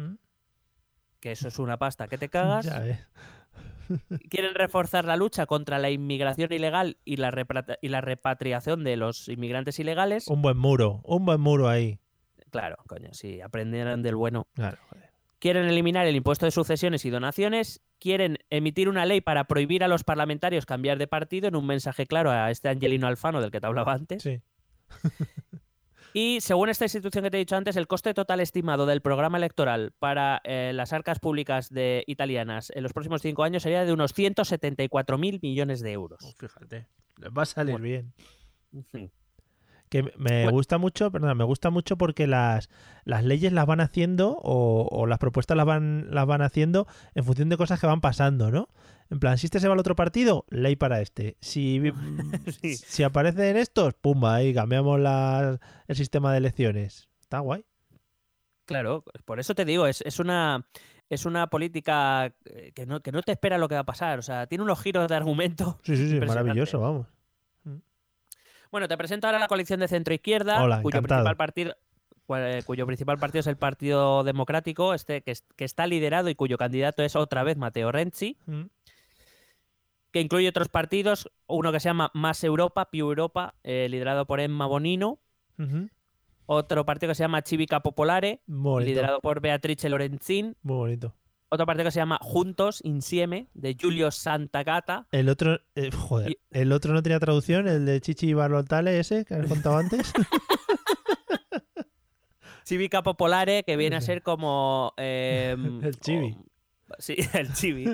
[1.21, 2.65] que eso es una pasta que te cagas.
[2.65, 2.99] Ya ves.
[4.29, 8.97] Quieren reforzar la lucha contra la inmigración ilegal y la, repra- y la repatriación de
[8.97, 10.27] los inmigrantes ilegales.
[10.27, 11.01] Un buen muro.
[11.03, 11.99] Un buen muro ahí.
[12.51, 14.47] Claro, coño, si aprendieran del bueno.
[14.55, 15.09] Claro, joder.
[15.39, 17.81] Quieren eliminar el impuesto de sucesiones y donaciones.
[17.99, 22.05] Quieren emitir una ley para prohibir a los parlamentarios cambiar de partido en un mensaje
[22.07, 24.21] claro a este Angelino Alfano del que te hablaba antes.
[24.23, 24.41] Sí.
[26.13, 29.37] Y según esta institución que te he dicho antes, el coste total estimado del programa
[29.37, 33.93] electoral para eh, las arcas públicas de italianas en los próximos cinco años sería de
[33.93, 36.35] unos 174.000 millones de euros.
[36.37, 36.87] Fíjate.
[37.17, 37.83] Les va a salir Bueno.
[37.83, 39.09] bien.
[39.89, 40.51] Que me Bueno.
[40.51, 42.69] gusta mucho, perdón, me gusta mucho porque las,
[43.05, 47.23] las leyes las van haciendo o, o las propuestas las van, las van haciendo en
[47.23, 48.69] función de cosas que van pasando, ¿no?
[49.09, 51.37] En plan, si este se va al otro partido, ley para este.
[51.41, 51.81] Si,
[52.61, 52.75] Sí.
[52.75, 57.09] si aparecen estos, pumba, ahí cambiamos la- el sistema de elecciones.
[57.19, 57.65] Está guay.
[58.65, 60.65] Claro, por eso te digo, es, es una
[61.09, 64.19] es una política eh, que no, que no te espera lo que va a pasar.
[64.19, 65.79] O sea, tiene unos giros de argumento.
[65.81, 67.07] Sí, sí, sí, maravilloso, vamos.
[68.71, 71.21] Bueno, te presento ahora la coalición de centro izquierda, Hola, cuyo encantado.
[71.23, 71.75] principal partido
[72.25, 76.35] cu- cuyo principal partido es el Partido Democrático, este que, es- que está liderado y
[76.35, 78.37] cuyo candidato es otra vez Matteo Renzi.
[78.45, 78.63] Mm.
[80.11, 84.39] que incluye otros partidos, uno que se llama Más Europa, Più Europa, eh, liderado por
[84.39, 85.19] Emma Bonino,
[86.47, 88.41] otro partido que se llama Civica Popolare,
[88.87, 91.13] liderado por Beatrice Lorenzin, Muy bonito.
[91.49, 96.37] Otro partido que se llama Juntos, Insieme, de Giulio Santagata, El otro, eh, joder, Y-
[96.51, 100.13] el otro no tenía traducción, el de Chichi Barlotale ese que has contado antes.
[102.63, 104.93] Civica Popolare, que viene a ser como...
[104.97, 106.37] eh, El chibi.
[106.97, 107.85] Sí, el chibi.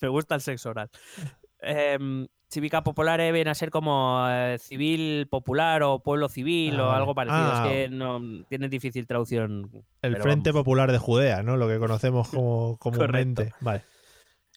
[0.00, 0.90] Me gusta el sexo oral.
[1.60, 6.90] Em, Civica Popolare viene a ser como eh, civil popular o pueblo civil Ah, o
[6.90, 7.40] algo parecido.
[7.50, 7.64] Ah.
[7.66, 9.70] Es que no tiene difícil traducción.
[10.02, 10.60] El Frente vamos.
[10.64, 11.56] Popular de Judea, ¿no?
[11.56, 13.54] Lo que conocemos como comúnmente.
[13.60, 13.82] Vale.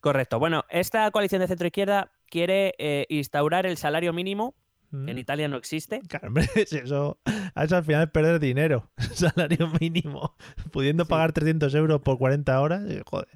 [0.02, 0.38] Correcto.
[0.40, 4.54] Bueno, esta coalición de centro izquierda quiere eh, instaurar el salario mínimo,
[4.92, 5.10] Mm.
[5.10, 6.00] en Italia no existe.
[6.08, 7.18] Claro, hombre, si eso,
[7.56, 8.92] eso al final es perder dinero.
[9.14, 10.36] Salario mínimo.
[10.72, 13.28] Pudiendo pagar 300 euros por 40 horas, eh, joder.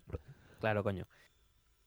[0.59, 1.07] Claro, coño.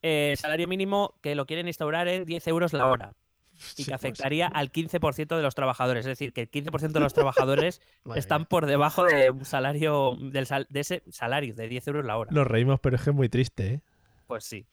[0.03, 3.12] Eh, salario mínimo que lo quieren instaurar en 10 euros la hora
[3.55, 6.01] y Sí, que pues, afectaría al 15% de los trabajadores.
[6.05, 7.81] Es decir, que el 15% de los trabajadores
[8.17, 12.17] están por debajo de un salario del sal- de ese salario de 10 euros la
[12.19, 12.33] hora.
[12.33, 13.81] Nos reímos, pero es que es muy triste, ¿eh?
[14.27, 14.67] Pues sí.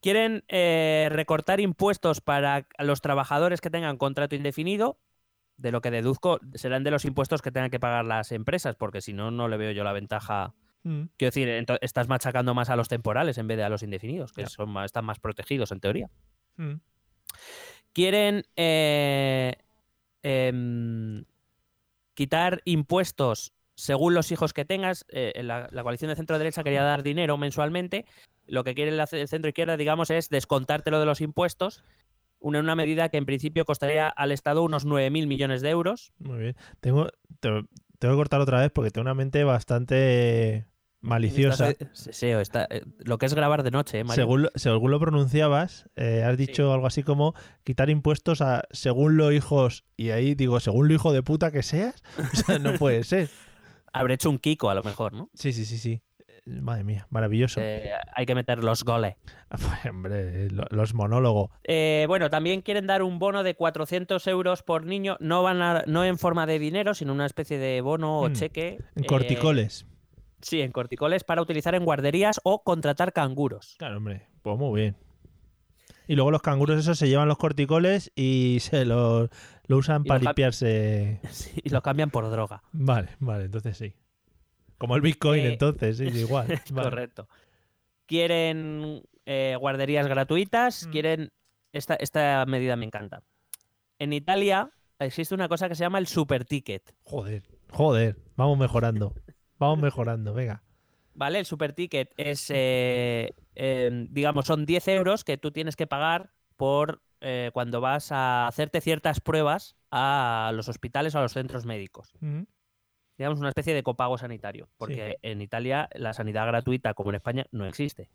[0.00, 4.98] Quieren eh, recortar impuestos para los trabajadores que tengan contrato indefinido.
[5.56, 9.02] De lo que deduzco, serán de los impuestos que tengan que pagar las empresas, porque
[9.02, 10.54] si no, no le veo yo la ventaja.
[10.82, 11.02] Mm.
[11.16, 14.46] Quiero decir, estás machacando más a los temporales en vez de a los indefinidos, que
[14.46, 16.10] son más, están más protegidos en teoría.
[16.56, 16.74] Mm.
[17.92, 19.54] Quieren eh,
[20.22, 21.24] em,
[22.14, 25.04] quitar impuestos según los hijos que tengas.
[25.08, 28.04] Eh, la, la coalición de centro derecha quería dar dinero mensualmente.
[28.46, 31.82] Lo que quiere el el centro izquierda, digamos, es descontártelo de los impuestos.
[32.38, 36.12] Una, una medida que en principio costaría al Estado unos 9.000 millones de euros.
[36.18, 36.56] Muy bien.
[36.80, 37.08] Tengo,
[37.40, 37.64] te-
[37.98, 40.64] tengo que cortar otra vez porque tengo una mente bastante
[41.00, 41.70] maliciosa.
[41.70, 44.22] Estás- sí, sí, está- eh, lo que es grabar de noche, ¿eh, Mario?
[44.22, 47.34] Según, lo- según lo pronunciabas, eh, has dicho algo así como
[47.64, 49.84] quitar impuestos a según los hijos.
[49.96, 52.02] Y ahí digo, según lo hijo de puta que seas.
[52.32, 53.28] O sea, no puede ser.
[53.92, 55.30] Habré hecho un Kiko, a lo mejor, ¿no?
[55.34, 56.00] Sí, sí, sí, sí.
[56.28, 57.60] Eh, Madre mía, maravilloso.
[57.62, 59.16] Eh, hay que meter los goles.
[59.50, 61.50] Pues, hombre, lo- los monólogos.
[61.64, 65.82] Eh, bueno, también quieren dar un bono de 400 euros por niño, no van a-
[65.88, 68.78] no en forma de dinero, sino una especie de bono o Mm, cheque.
[68.94, 69.86] En eh, corticoles.
[70.42, 73.74] Sí, en corticoles para utilizar en guarderías o contratar canguros.
[73.78, 74.26] Claro, hombre.
[74.42, 74.96] Pues muy bien.
[76.08, 79.28] Y luego los canguros esos se llevan los corticoles y se los
[79.66, 81.20] lo usan Y para los limpiarse.
[81.30, 82.62] Sí, y lo cambian por droga.
[82.72, 83.94] Vale, vale, entonces sí.
[84.78, 86.48] Como el Bitcoin, Eh, entonces, sí, igual.
[86.72, 86.88] Vale.
[86.90, 87.28] Correcto.
[88.06, 90.90] Quieren eh, guarderías gratuitas, Mm.
[90.90, 91.32] quieren...
[91.72, 93.22] Esta, esta medida me encanta.
[94.00, 96.92] En Italia existe una cosa que se llama el super ticket.
[97.04, 98.16] Joder, joder.
[98.36, 99.14] Vamos mejorando.
[99.60, 100.62] Vamos mejorando, venga.
[101.14, 101.38] ¿Vale?
[101.38, 106.30] El super ticket es, eh, eh, digamos, son 10 euros que tú tienes que pagar
[106.56, 111.66] por eh, cuando vas a hacerte ciertas pruebas a los hospitales o a los centros
[111.66, 112.14] médicos.
[113.18, 114.70] Digamos, una especie de copago sanitario.
[114.78, 118.08] Porque en Italia la sanidad gratuita, como en España, no existe.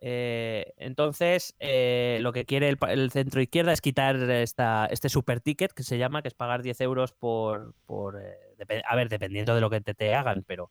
[0.00, 5.72] Eh, entonces, eh, lo que quiere el, centro izquierda es quitar esta, este super ticket
[5.72, 7.74] que se llama, que es pagar 10 euros por.
[8.20, 8.43] eh,
[8.88, 10.70] a ver, dependiendo de lo que te, te hagan, pero.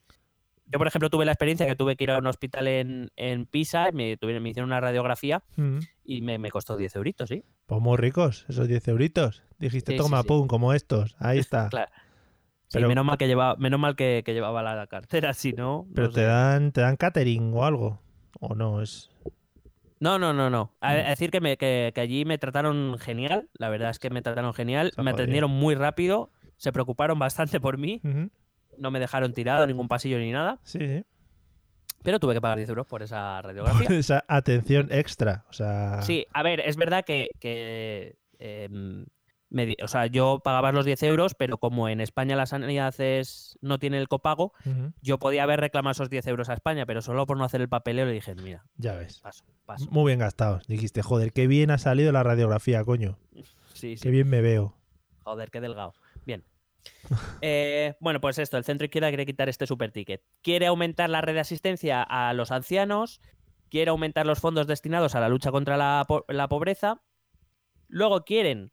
[0.66, 3.46] Yo, por ejemplo, tuve la experiencia que tuve que ir a un hospital en, en
[3.46, 5.44] Pisa, me, tuve- me hicieron una radiografía
[6.06, 7.44] y me, me costó 10 euritos, ¿sí?
[7.66, 9.44] Pues muy ricos, esos 10 euritos.
[9.60, 10.28] Dijiste, Sí, toma, sí.
[10.30, 11.16] pum, como estos.
[11.20, 11.68] Ahí está.
[11.70, 11.92] Claro.
[12.72, 15.86] Pero- menos mal que llevaba, menos mal que, que llevaba la cartera, si no.
[15.94, 16.26] Pero no te sé.
[16.28, 18.00] dan, te dan catering o algo.
[18.40, 19.12] O no, es.
[20.00, 20.72] No, no, no, no.
[20.82, 20.98] A, Mm.
[20.98, 23.48] a decir que, me, que, que allí me trataron genial.
[23.54, 24.88] La verdad es que me trataron genial.
[24.88, 25.24] Está Me jodido.
[25.24, 26.32] atendieron muy rápido.
[26.58, 28.01] Se preocuparon bastante por mí.
[28.78, 30.60] No me dejaron tirado ningún pasillo ni nada.
[30.64, 31.04] Sí, sí.
[32.04, 33.88] Pero tuve que pagar 10 euros por esa radiografía.
[33.97, 35.45] Esa atención extra.
[35.49, 36.01] O sea.
[36.01, 37.30] Sí, a ver, es verdad que.
[37.39, 39.06] que, em,
[39.49, 43.58] me o sea, yo pagaba los 10 euros, pero como en España la sanidad es,
[43.62, 44.51] no tiene el copago,
[45.04, 47.70] yo podía haber reclamado esos 10 euros a España, pero solo por no hacer el
[47.70, 49.20] papeleo le dije, mira, Ya ves.
[49.20, 49.88] paso, paso.
[49.91, 50.66] Muy bien gastados.
[50.66, 53.20] Dijiste, joder, qué bien ha salido la radiografía, coño.
[53.74, 54.01] Sí, sí.
[54.01, 54.76] Qué bien me veo.
[55.24, 55.93] Joder, qué delgado.
[56.26, 56.43] Bien.
[57.41, 60.21] Eh, bueno, pues esto, el centro izquierda quiere quitar este super ticket.
[60.41, 63.21] Quiere aumentar la red de asistencia a los ancianos,
[63.69, 67.01] quiere aumentar los fondos destinados a la lucha contra la, po- la pobreza.
[67.88, 68.71] Luego quieren,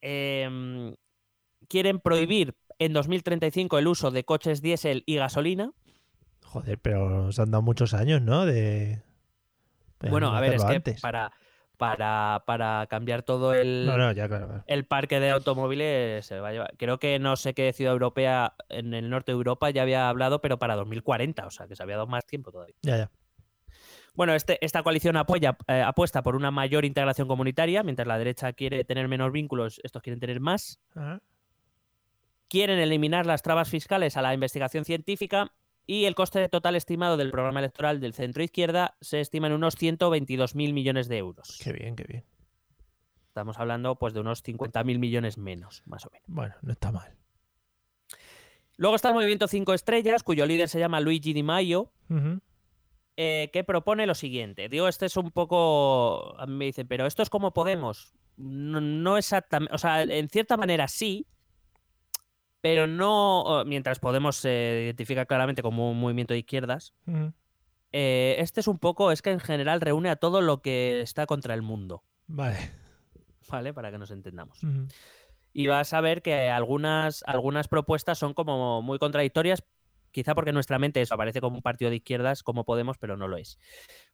[0.00, 0.94] em,
[1.68, 5.72] quieren prohibir en 2035 el uso de coches diésel y gasolina.
[6.44, 8.44] Joder, pero nos han dado muchos años, ¿no?
[8.44, 9.02] De.
[10.10, 11.32] Bueno, a ver, es que para,
[11.82, 14.46] para, para cambiar todo el, No, no, ya, claro.
[14.46, 14.64] claro.
[14.68, 16.74] el parque de automóviles se va a llevar.
[16.78, 20.40] Creo que no sé qué ciudad europea en el norte de Europa ya había hablado,
[20.40, 22.76] pero para 2040, o sea que se había dado más tiempo todavía.
[22.82, 23.10] Ya, ya.
[24.14, 28.52] Bueno, este, esta coalición apoya, eh, apuesta por una mayor integración comunitaria, mientras la derecha
[28.52, 30.78] quiere tener menos vínculos, estos quieren tener más.
[30.94, 31.20] Ajá.
[32.48, 35.52] Quieren eliminar las trabas fiscales a la investigación científica
[35.86, 39.76] y el coste total estimado del programa electoral del centro izquierda se estima en unos
[39.76, 41.58] 122.000 millones de euros.
[41.62, 42.24] Qué bien, qué bien.
[43.26, 46.26] Estamos hablando pues de unos 50.000 millones menos, más o menos.
[46.28, 47.16] Bueno, no está mal.
[48.76, 51.92] Luego está el Movimiento 5 Estrellas, cuyo líder se llama Luigi Di Maio,
[53.16, 54.68] eh, que propone lo siguiente.
[54.68, 56.38] Digo, este es un poco.
[56.38, 58.14] A mí me dicen, pero esto es como Podemos.
[58.36, 59.74] No, no exactamente.
[59.74, 61.26] O sea, en cierta manera sí,
[62.62, 63.62] pero no.
[63.66, 66.94] Mientras Podemos se identifica claramente como un movimiento de izquierdas,
[67.92, 69.12] eh, este es un poco.
[69.12, 72.56] Es que en general reúne a todo lo que está contra el mundo, Vale.
[73.50, 73.74] ¿vale?
[73.74, 74.58] Para que nos entendamos.
[75.52, 79.62] Y vas a ver que algunas, algunas propuestas son como muy contradictorias,
[80.10, 83.28] quizá porque nuestra mente eso aparece como un partido de izquierdas como Podemos, pero no
[83.28, 83.58] lo es.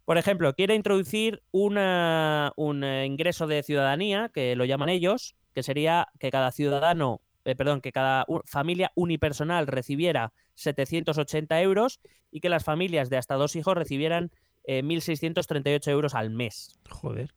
[0.04, 5.62] Por ejemplo, quiere introducir una- un eh, ingreso de ciudadanía, que lo llaman ellos, que
[5.62, 12.48] sería que cada ciudadano, eh, perdón, que cada familia unipersonal recibiera 780 euros y que
[12.48, 14.30] las familias de hasta dos hijos recibieran
[14.64, 16.78] eh, 1.638 euros al mes.
[16.90, 17.32] Joder.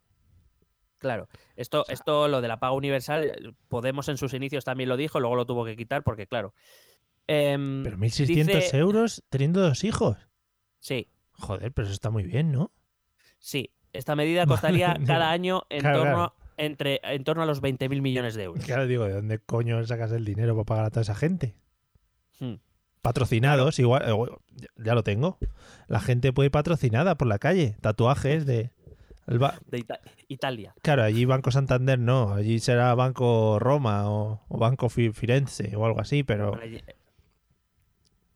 [0.97, 4.97] Claro, esto, esto lo de la paga universal, eh, Podemos en sus inicios también lo
[4.97, 6.53] dijo, luego lo tuvo que quitar porque, claro.
[7.27, 10.17] em, Pero 1.600 dice- euros teniendo dos hijos.
[10.79, 12.71] Sí, Joder, pero eso está muy bien, ¿no?
[13.39, 13.71] sí.
[13.93, 16.33] Esta medida costaría cada año en, claro, torno.
[16.63, 18.63] Entre, en torno a los 20.000 millones de euros.
[18.65, 21.55] Claro, digo, ¿de dónde coño sacas el dinero para pagar a toda esa gente?
[22.39, 22.55] Hmm.
[23.01, 25.39] Patrocinados, igual, eh, ya- lo tengo.
[25.87, 28.69] La gente puede ir patrocinada por la calle, tatuajes de...
[29.25, 30.75] el ba- De Ita- Italia.
[30.83, 35.85] Claro, allí Banco Santander no, allí será Banco Roma o, o Banco Fi- Firenze o
[35.87, 36.83] algo así, pero allí-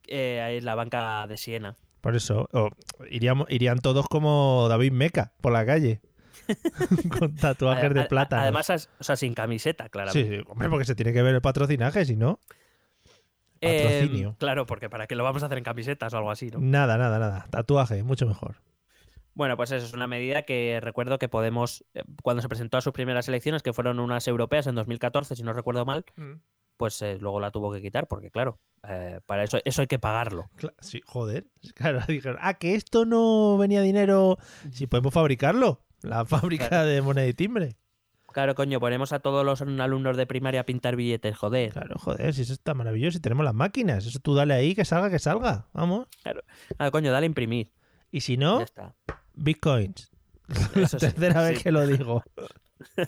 [0.08, 1.76] eh, ahí es la banca de Siena.
[2.02, 2.48] por eso
[3.10, 6.02] iríamos, irían todos como David Meca por la calle,
[7.20, 8.42] con tatuajes de plata.
[8.42, 10.38] Además, o sea, sin camiseta, claramente.
[10.38, 12.40] sí, hombre, porque se tiene que ver el patrocinaje, si no,
[13.62, 14.36] Em, patrocinio.
[14.38, 16.60] claro, porque para que lo vamos a hacer en camisetas o algo así, ¿no?
[16.60, 18.58] nada, nada, nada, tatuaje, mucho mejor.
[19.34, 22.82] Bueno, pues eso es una medida que recuerdo que Podemos, eh, cuando se presentó a
[22.82, 26.06] sus primeras elecciones, que fueron unas europeas en 2014, si no recuerdo mal,
[26.78, 30.00] pues eh, luego la tuvo que quitar, porque claro, eh, para eso, eso hay que
[30.00, 30.50] pagarlo.
[30.80, 31.48] Sí, joder.
[31.76, 34.38] Claro, dijeron, ah, que esto no venía dinero.
[34.72, 35.85] Si podemos fabricarlo.
[36.06, 37.78] La fábrica de moneda y timbre.
[38.32, 41.72] Claro, coño, ponemos a todos los alumnos de primaria a pintar billetes, joder.
[41.72, 44.84] Claro, joder, si eso está maravilloso, si tenemos las máquinas, eso tú dale ahí, que
[44.84, 46.08] salga, que salga, vamos.
[46.22, 46.42] Claro,
[46.92, 47.72] coño, dale a imprimir.
[48.12, 48.94] Y si Ya no, está.
[49.34, 50.12] bitcoins.
[50.76, 52.24] La sí, tercera vez que lo digo.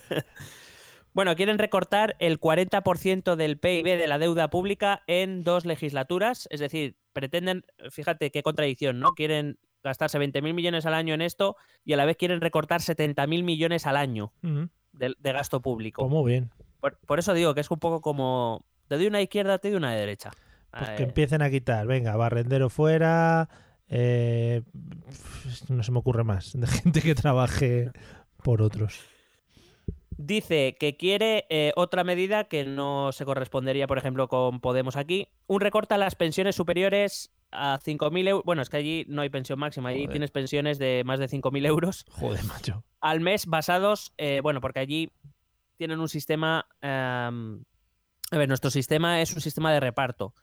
[1.13, 6.59] Bueno, quieren recortar el 40% del PIB de la deuda pública en dos legislaturas, es
[6.59, 9.13] decir, pretenden, fíjate qué contradicción, ¿no?
[9.13, 11.55] Quieren gastarse 20.000 millones al año en esto
[11.86, 16.01] y a la vez quieren recortar 70.000 millones al año Ujú, de, de gasto público.
[16.01, 16.51] Pues muy bien.
[16.80, 19.78] Por, por eso digo que es un poco como te doy una izquierda, te doy
[19.78, 20.32] una derecha.
[20.71, 23.49] Pues Eh, que empiecen a quitar, venga, barrendero fuera,
[23.88, 24.63] eh,
[25.69, 27.91] no se me ocurre más, de gente que trabaje
[28.43, 29.01] por otros.
[30.19, 35.28] Dice que quiere eh, otra medida que no se correspondería, por ejemplo, con Podemos aquí.
[35.45, 38.43] Un recorte a las pensiones superiores a 5.000 euros.
[38.45, 40.11] Bueno, es que allí no hay pensión máxima, allí Joder.
[40.11, 42.83] tienes pensiones de más de 5.000 euros Joder, macho.
[43.01, 45.11] al mes basados, eh, bueno, porque allí
[45.77, 46.65] tienen un sistema...
[46.81, 47.63] em,
[48.31, 50.33] a ver, nuestro sistema es un sistema de reparto,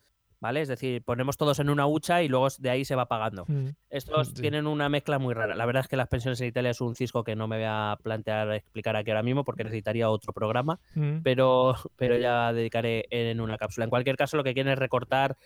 [0.40, 0.62] ¿vale?
[0.62, 3.44] Es decir, ponemos todos en una hucha y luego de ahí se va pagando.
[3.46, 4.34] Mm, Estos Sí.
[4.40, 5.54] tienen una mezcla muy rara.
[5.54, 7.66] La verdad es que las pensiones en Italia es un cisco que no me voy
[7.68, 11.18] a plantear explicar aquí ahora mismo porque necesitaría otro programa, mm.
[11.22, 13.84] pero, pero ya dedicaré en una cápsula.
[13.84, 15.36] En cualquier caso, lo que quieren es recortar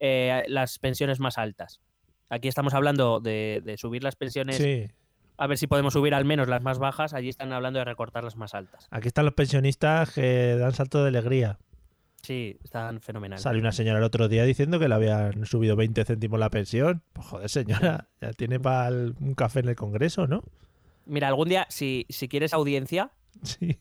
[0.00, 1.80] eh, las pensiones más altas.
[2.30, 4.86] Aquí estamos hablando de, de subir las pensiones, Sí,
[5.38, 7.14] a ver si podemos subir al menos las más bajas.
[7.14, 8.86] Allí están hablando de recortar las más altas.
[8.90, 11.58] aquí están los pensionistas que dan salto de alegría.
[12.22, 13.42] Sí, están fenomenales.
[13.42, 17.02] Salió una señora el otro día diciendo que le habían subido 20 céntimos la pensión.
[17.12, 20.42] Pues joder, señora, ya tiene para un café en el Congreso, ¿no?
[21.06, 23.12] Mira, algún día, si, si quieres audiencia,
[23.44, 23.78] Sí.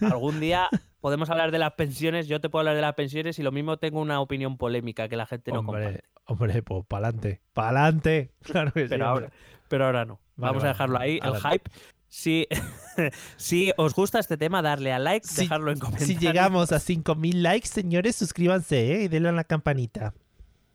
[0.00, 0.68] algún día
[1.06, 2.26] podemos hablar de las pensiones.
[2.26, 5.14] Yo te puedo hablar de las pensiones y lo mismo tengo una opinión polémica que
[5.14, 6.04] la gente no hombre, comparte.
[6.24, 7.40] hombre, pues pa'lante.
[7.52, 8.32] ¡Pa'lante!
[8.42, 8.86] Claro que sí.
[8.88, 9.30] Pero ahora,
[9.68, 10.14] pero ahora no.
[10.34, 10.70] Vale, Vamos vale.
[10.70, 11.70] a dejarlo ahí, el hype.
[12.08, 12.48] Si,
[13.36, 16.08] si os gusta este tema, darle a like, Si- dejarlo en comentarios.
[16.08, 19.02] Si llegamos a 5.000 likes, señores, suscríbanse ¿eh?
[19.04, 20.12] y denle a la campanita.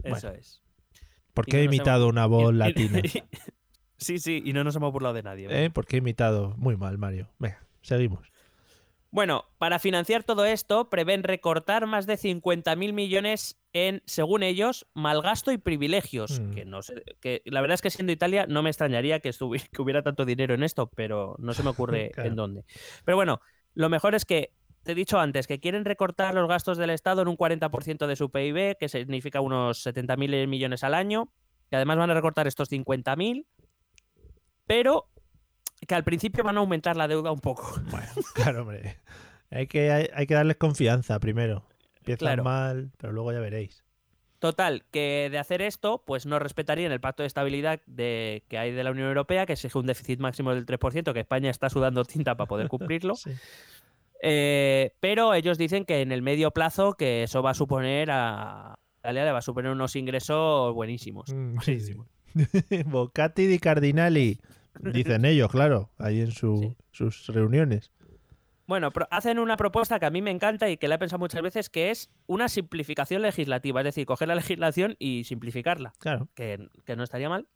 [0.02, 0.62] Eso es.
[1.34, 3.02] ¿Por qué no he imitado una voz latina?
[3.98, 5.48] sí, sí, y no nos hemos burlado de nadie.
[5.50, 5.70] ¿Eh?
[5.72, 6.54] ¿Por qué he imitado?
[6.56, 7.28] Muy mal, Mario.
[7.38, 8.32] Venga, seguimos.
[9.12, 15.52] Bueno, para financiar todo esto, prevén recortar más de 50.000 millones en, según ellos, malgasto
[15.52, 16.40] y privilegios.
[16.40, 16.52] Mm.
[16.52, 19.32] Que no sé, que la verdad es que siendo Italia no me extrañaría que,
[19.80, 22.30] hubiera tanto dinero en esto, pero no se me ocurre Claro.
[22.30, 22.64] en dónde.
[23.04, 23.42] Pero bueno,
[23.74, 24.54] lo mejor es que,
[24.84, 28.16] te he dicho antes, que quieren recortar los gastos del Estado en un 40% de
[28.16, 31.34] su PIB, que significa unos 70.000 millones al año,
[31.70, 33.46] que además van a recortar estos 50.000,
[34.66, 35.11] pero
[35.88, 37.76] que al principio van a aumentar la deuda un poco.
[37.90, 38.98] Bueno, claro, hombre.
[39.50, 41.66] Hay que, hay, hay que darles confianza primero.
[41.98, 42.44] Empiezan Claro.
[42.44, 43.84] mal, pero luego ya veréis.
[44.40, 48.72] Total, que de hacer esto, pues no respetarían el pacto de estabilidad de, que hay
[48.72, 52.04] de la Unión Europea, que exige un déficit máximo del 3%, que España está sudando
[52.06, 53.14] tinta para poder cumplirlo.
[53.24, 53.32] Sí.
[54.24, 58.78] Eh, pero ellos dicen que en el medio plazo que eso va a suponer a
[59.00, 61.34] Italia le va a suponer unos ingresos buenísimos.
[61.34, 62.08] Mm, Buenísimos.
[62.86, 64.40] Bocati di Cardinali.
[64.80, 67.10] Dicen ellos, claro, ahí en su- Sí.
[67.12, 67.92] sus reuniones.
[68.68, 71.42] Bueno, hacen una propuesta que a mí me encanta y que la he pensado muchas
[71.42, 75.92] veces, que es una simplificación legislativa, es decir, coger la legislación y simplificarla.
[76.00, 76.30] Claro.
[76.36, 77.48] que, que no estaría mal.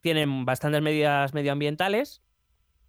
[0.00, 2.22] Tienen bastantes medidas medioambientales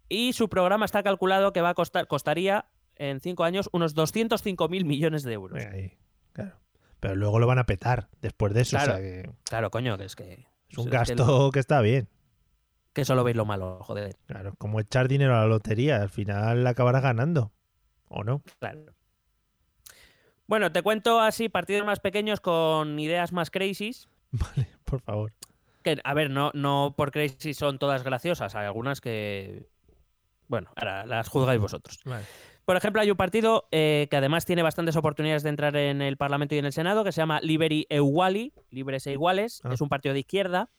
[0.08, 4.84] y su programa está calculado que va a costar, costaría en cinco años unos 205.000
[4.84, 5.58] millones de euros.
[5.58, 5.92] Venga, ahí,
[6.32, 6.56] claro.
[7.00, 8.76] Pero luego lo van a petar después de eso.
[8.76, 8.94] Claro.
[8.94, 10.46] O sea que Claro, coño, que es que...
[10.70, 12.08] es un que gasto que está bien.
[12.94, 14.16] Que solo veis lo malo, joder.
[14.26, 17.52] Claro, como echar dinero a la lotería, al final acabarás ganando.
[18.08, 18.40] ¿O no?
[18.60, 18.94] Claro.
[20.46, 24.08] Bueno, te cuento así partidos más pequeños con ideas más crazies.
[24.30, 25.32] Vale, por favor.
[25.82, 28.54] Que, a ver, no, no por crazy son todas graciosas.
[28.54, 29.68] Hay algunas que.
[30.46, 31.98] Bueno, ahora las juzgáis vosotros.
[32.04, 32.24] Vale.
[32.64, 36.16] Por ejemplo, hay un partido eh, que además tiene bastantes oportunidades de entrar en el
[36.16, 39.60] Parlamento y en el Senado, que se llama Liberi Euguali, Libres e Iguales.
[39.64, 39.70] Ah.
[39.74, 40.70] Es un partido de izquierda,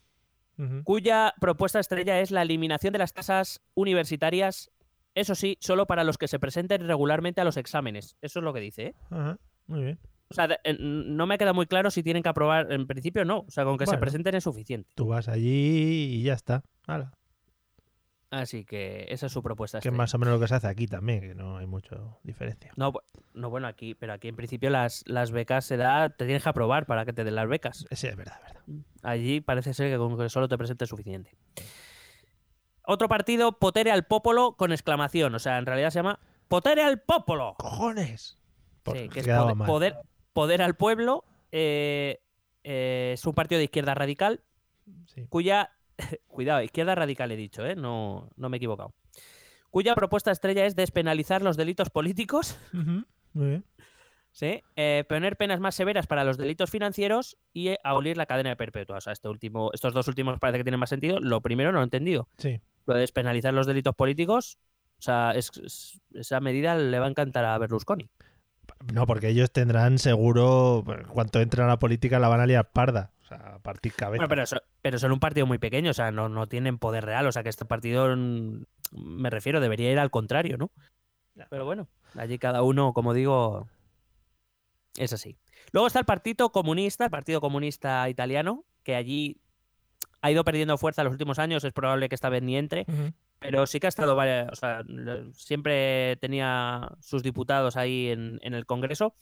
[0.83, 4.71] Cuya propuesta estrella es la eliminación de las tasas universitarias,
[5.15, 8.17] eso sí, solo para los que se presenten regularmente a los exámenes.
[8.21, 8.87] Eso es lo que dice.
[8.87, 8.95] ¿eh?
[9.09, 9.37] Ajá,
[9.67, 9.99] muy bien.
[10.29, 10.49] O sea,
[10.79, 12.71] no me queda muy claro si tienen que aprobar.
[12.71, 13.39] En principio, no.
[13.39, 14.89] O sea, con que se presenten es suficiente.
[14.95, 16.63] Tú vas allí y ya está.
[16.87, 17.13] Hala.
[18.31, 19.77] Así que esa es su propuesta.
[19.77, 19.97] Que es estrella.
[19.97, 22.71] más o menos lo que se hace aquí también, que no hay mucha diferencia.
[22.75, 22.91] No,
[23.33, 26.49] no, bueno, aquí, pero aquí en principio las, las becas se da, te tienes que
[26.49, 27.85] aprobar para que te den las becas.
[27.91, 28.63] Sí, es verdad, es verdad.
[29.03, 31.31] Allí parece ser que con que solo te presente es suficiente.
[32.87, 35.33] Otro partido, Potere al Popolo con exclamación.
[35.33, 37.55] O sea, en realidad se llama Potere al Popolo.
[37.57, 38.37] ¡Cojones!
[38.83, 39.95] Por- Sí, que es poder, poder,
[40.33, 41.25] poder al pueblo.
[41.51, 42.21] eh,
[42.63, 44.41] eh, es un partido de izquierda radical
[45.07, 45.25] Sí.
[45.29, 45.71] cuya.
[46.27, 47.75] Cuidado, izquierda radical he dicho, ¿eh?
[47.75, 48.93] No, no me he equivocado.
[49.69, 53.65] cuya propuesta estrella es despenalizar los delitos políticos, Muy bien.
[54.31, 54.61] ¿sí?
[54.75, 58.55] Eh, poner penas más severas para los delitos financieros y eh, abolir la cadena de
[58.55, 58.97] perpetua.
[58.97, 61.19] O sea, este último, estos dos últimos parece que tienen más sentido.
[61.19, 62.27] Lo primero no lo he entendido.
[62.37, 62.59] Sí.
[62.85, 64.57] Lo de despenalizar los delitos políticos,
[64.99, 68.09] o sea, es- es- esa medida le va a encantar a Berlusconi.
[68.93, 72.69] No, porque ellos tendrán seguro, en cuanto entren a la política la van a liar
[72.71, 73.11] parda.
[73.37, 74.21] Sea, partir cabeza.
[74.25, 77.05] Bueno, pero, so- pero son un partido muy pequeño, o sea, no, no tienen poder
[77.05, 77.25] real.
[77.27, 78.63] O sea, que este partido, mm,
[78.93, 80.71] me refiero, debería ir al contrario, ¿no?
[81.49, 83.67] Pero bueno, allí cada uno, como digo,
[84.97, 85.37] es así.
[85.71, 89.41] Luego está el Partido Comunista, el Partido Comunista Italiano, que allí
[90.21, 92.85] ha ido perdiendo fuerza en los últimos años, es probable que esta vez ni entre,
[93.39, 94.83] pero sí que ha estado, o sea,
[95.33, 99.13] siempre tenía sus diputados ahí en, en el Congreso.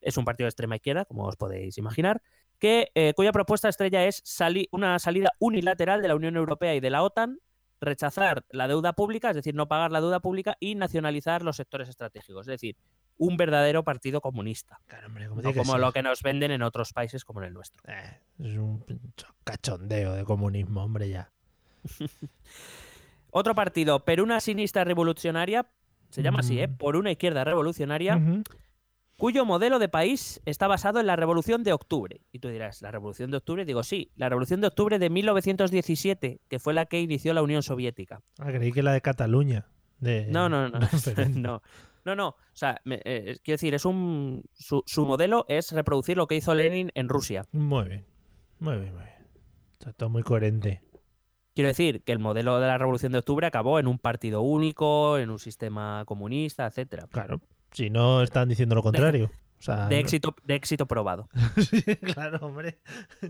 [0.00, 2.22] Es un partido de extrema izquierda, como os podéis imaginar,
[2.62, 6.78] que, eh, cuya propuesta estrella es sali- una salida unilateral de la Unión Europea y
[6.80, 7.40] de la OTAN,
[7.80, 11.88] rechazar la deuda pública, es decir, no pagar la deuda pública y nacionalizar los sectores
[11.88, 12.42] estratégicos.
[12.46, 12.76] Es decir,
[13.18, 15.80] un verdadero partido comunista, Claro, hombre, como no tiene que como ser.
[15.80, 17.82] lo que nos venden en otros países como en el nuestro.
[17.88, 18.84] Eh, es un
[19.42, 21.32] cachondeo de comunismo, hombre, ya.
[23.32, 25.66] Otro partido, Peruna Sinistra Revolucionaria,
[26.10, 26.68] se llama así, ¿eh?
[26.68, 26.76] Mm.
[26.76, 28.20] Por una izquierda revolucionaria.
[29.22, 32.22] Cuyo modelo de país está basado en la Revolución de Octubre.
[32.32, 33.64] Y tú dirás, ¿la Revolución de Octubre?
[33.64, 37.62] Digo, sí, la Revolución de Octubre de 1917, que fue la que inició la Unión
[37.62, 38.20] Soviética.
[38.40, 39.68] Ah, creí que la de Cataluña.
[40.00, 40.26] De...
[40.26, 40.80] No, no, no.
[41.36, 41.62] no.
[42.04, 42.28] No, no.
[42.30, 44.42] O sea, me- eh, quiero decir, es un.
[44.54, 47.44] Su, su modelo es reproducir lo que hizo Lenin en Rusia.
[47.52, 48.06] Muy bien.
[48.58, 49.28] Muy bien, muy bien.
[49.74, 50.82] Está todo muy coherente.
[51.54, 55.16] Quiero decir que el modelo de la Revolución de Octubre acabó en un partido único,
[55.16, 57.06] en un sistema comunista, etcétera.
[57.08, 57.40] Claro.
[57.72, 59.30] Si no están diciendo lo contrario.
[59.58, 61.28] O sea, De éxito, de éxito probado.
[61.70, 62.78] Sí, claro, hombre.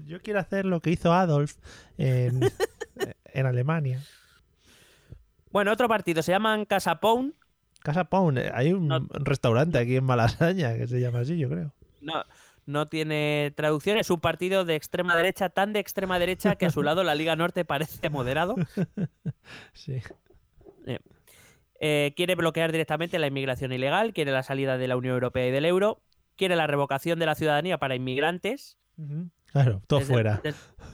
[0.07, 1.57] Yo quiero hacer lo que hizo Adolf
[1.99, 2.41] en,
[3.27, 4.03] en Alemania.
[5.51, 7.35] Bueno, otro partido se llaman Casa Pound.
[7.83, 8.39] Casa Pound.
[8.39, 9.07] eh, Hay un No.
[9.11, 11.75] restaurante aquí en Malasaña que se llama así, yo creo.
[12.01, 12.25] No,
[12.65, 13.99] no tiene traducción.
[13.99, 17.15] Es un partido de extrema derecha, tan de extrema derecha que a su lado la
[17.15, 18.55] Liga Norte parece moderado.
[19.75, 20.01] Sí.
[20.87, 20.99] Eh,
[22.17, 25.65] quiere bloquear directamente la inmigración ilegal, quiere la salida de la Unión Europea y del
[25.65, 26.01] euro,
[26.37, 28.79] quiere la revocación de la ciudadanía para inmigrantes.
[29.47, 30.41] Claro, todo desde- fuera.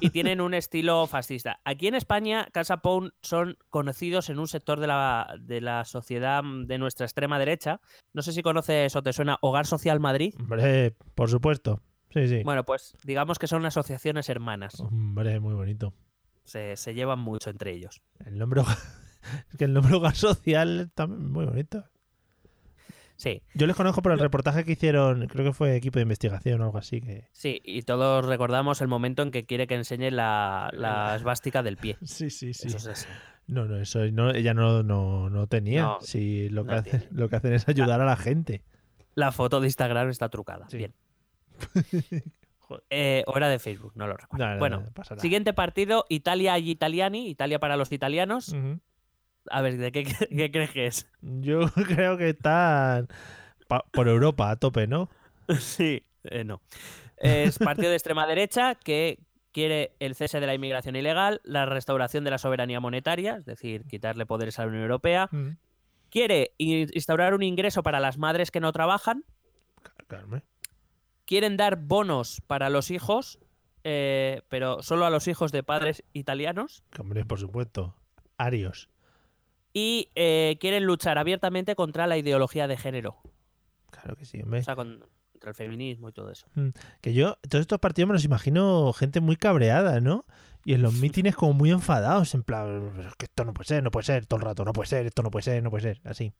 [0.00, 1.60] y tienen un estilo fascista.
[1.64, 6.42] Aquí en España, Casa Pound son conocidos en un sector de la, de la sociedad
[6.64, 7.80] de nuestra extrema derecha.
[8.14, 10.34] No sé si conoces o te suena Hogar Social Madrid.
[10.38, 11.82] Hombre, por supuesto.
[12.10, 12.42] Sí, sí.
[12.42, 14.80] Bueno, pues digamos que son asociaciones hermanas.
[14.80, 15.92] Hombre, muy bonito.
[16.44, 18.00] Se, se llevan mucho entre ellos.
[18.24, 18.78] El nombre hogar-
[19.50, 21.84] es que el nombre hogar social está muy bonito.
[23.16, 26.60] Sí, Yo les conozco por el reportaje que hicieron, creo que fue equipo de investigación
[26.60, 27.00] o algo así.
[27.00, 27.26] Que...
[27.32, 31.78] sí, y todos recordamos el momento en que quiere que enseñe la, la esvástica del
[31.78, 31.98] pie.
[32.04, 32.68] Sí, sí, sí.
[32.68, 33.08] Eso es así.
[33.48, 35.82] No, no, eso no, ella no, no, no tenía.
[35.82, 38.62] No, sí, lo que, lo que hacen es ayudar a la gente.
[39.14, 40.68] La foto de Instagram está trucada.
[40.68, 40.76] Sí.
[40.76, 40.94] Bien.
[42.90, 44.46] Eh, o era de Facebook, no lo recuerdo.
[44.46, 44.84] No, no, bueno,
[45.18, 48.50] siguiente partido, Italia agli Italiani, Italia para los italianos.
[48.50, 48.80] Ujú.
[49.50, 51.06] A ver, ¿de qué, qué crees que es?
[51.22, 53.08] Yo creo que están
[53.92, 55.08] por Europa a tope, ¿no?
[55.60, 56.60] Sí, eh, no.
[57.16, 59.18] Es partido de extrema derecha que
[59.52, 63.84] quiere el cese de la inmigración ilegal, la restauración de la soberanía monetaria, es decir,
[63.86, 65.28] quitarle poderes a la Unión Europea.
[65.32, 65.56] Ujú.
[66.10, 69.24] Quiere in- instaurar un ingreso para las madres que no trabajan.
[70.22, 70.42] Hombre.
[71.24, 73.38] Quieren dar bonos para los hijos,
[73.84, 76.84] eh, pero solo a los hijos de padres italianos.
[76.98, 77.94] Hombre, por supuesto.
[78.38, 78.88] Arios.
[79.78, 83.16] Y eh, quieren luchar abiertamente contra la ideología de género.
[83.90, 84.60] Claro que sí, hombre.
[84.60, 86.46] O sea, con- contra el feminismo y todo eso.
[87.00, 90.24] Que yo, todos estos partidos me los imagino gente muy cabreada, ¿no?
[90.64, 93.66] Y en los mítines como muy enfadados, en plan, "Pero es que esto no puede
[93.68, 95.70] ser, no puede ser, todo el rato, no puede ser, esto no puede ser, no
[95.70, 96.32] puede ser, así.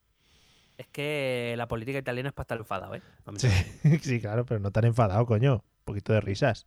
[0.76, 3.02] Es que la política italiana es para estar enfadado, ¿eh?
[3.36, 3.48] Sí,
[4.02, 5.54] sí, claro, pero no tan enfadado, coño.
[5.54, 6.66] Un poquito de risas.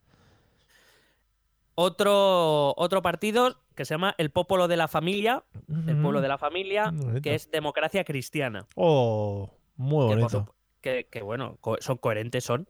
[1.82, 5.44] Otro, otro partido que se llama el Popolo de la Familia,
[5.88, 8.68] el pueblo de la familia, que es democracia cristiana.
[8.76, 10.54] Oh, muy bonito.
[10.82, 12.68] que, que, bueno, co- son coherentes, son.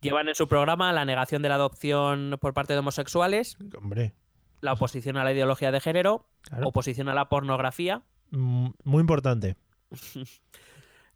[0.00, 4.14] Llevan en su programa la negación de la adopción por parte de homosexuales, Hombre,
[4.60, 6.68] la oposición a la ideología de género, claro.
[6.68, 9.56] oposición a la pornografía Mm, Muy importante.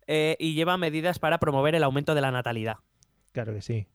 [0.07, 2.76] eh, y lleva medidas para promover el aumento de la natalidad.
[3.33, 3.87] Claro que sí.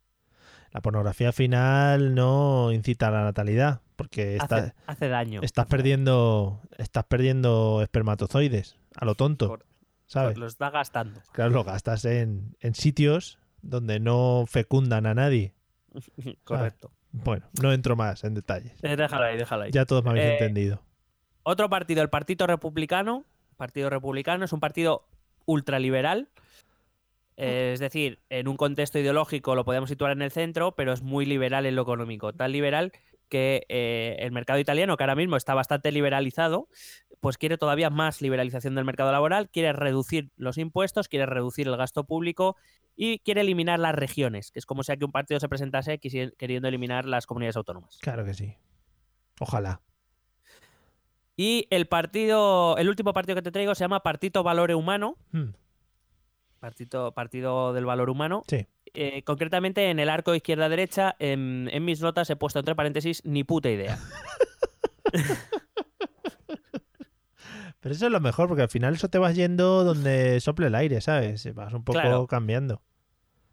[0.72, 5.42] La pornografía final no incita a la natalidad, porque está- Hace, daño.
[5.44, 9.66] estás perdiendo estás perdiendo espermatozoides a lo tonto, Cor-
[10.06, 10.38] ¿sabes?
[10.38, 11.22] Lo está gastando.
[11.32, 15.54] Claro, lo gastas en, en sitios donde no fecundan a nadie.
[16.44, 16.92] Correcto.
[17.12, 18.74] Bueno, no entro más en detalles.
[18.84, 19.72] Eh, Déjalo ahí, déjalo ahí.
[19.72, 20.84] Ya todos me habéis Eh, entendido.
[21.44, 23.24] Otro partido, el Partido Republicano,
[23.56, 25.08] Partido Republicano, es un partido
[25.46, 26.28] ultraliberal.
[27.38, 31.04] Eh, es decir, en un contexto ideológico lo podemos situar en el centro, pero es
[31.04, 32.34] muy liberal en lo económico.
[32.34, 32.92] Tan liberal
[33.30, 36.68] que eh, el mercado italiano, que ahora mismo está bastante liberalizado,
[37.20, 41.78] pues quiere todavía más liberalización del mercado laboral, quiere reducir los impuestos, quiere reducir el
[41.78, 42.56] gasto público
[42.96, 46.68] y quiere eliminar las regiones, que es como sea que un partido se presentase queriendo
[46.68, 48.00] eliminar las comunidades autónomas.
[48.02, 48.56] Claro que sí.
[49.40, 49.82] Ojalá.
[51.36, 55.50] Y el partido, el último partido que te traigo se llama Partito Valore Humano, Hmm,
[56.60, 58.44] Partido, partido del Valor Humano.
[58.48, 58.68] Sí.
[58.94, 63.44] Eh, concretamente en el arco izquierda-derecha, en, en mis notas he puesto entre paréntesis ni
[63.44, 64.00] puta idea.
[67.80, 70.76] Pero eso es lo mejor, porque al final eso te vas yendo donde sople el
[70.76, 71.54] aire, ¿sabes?
[71.54, 72.28] Vas un poco Claro.
[72.28, 72.82] cambiando.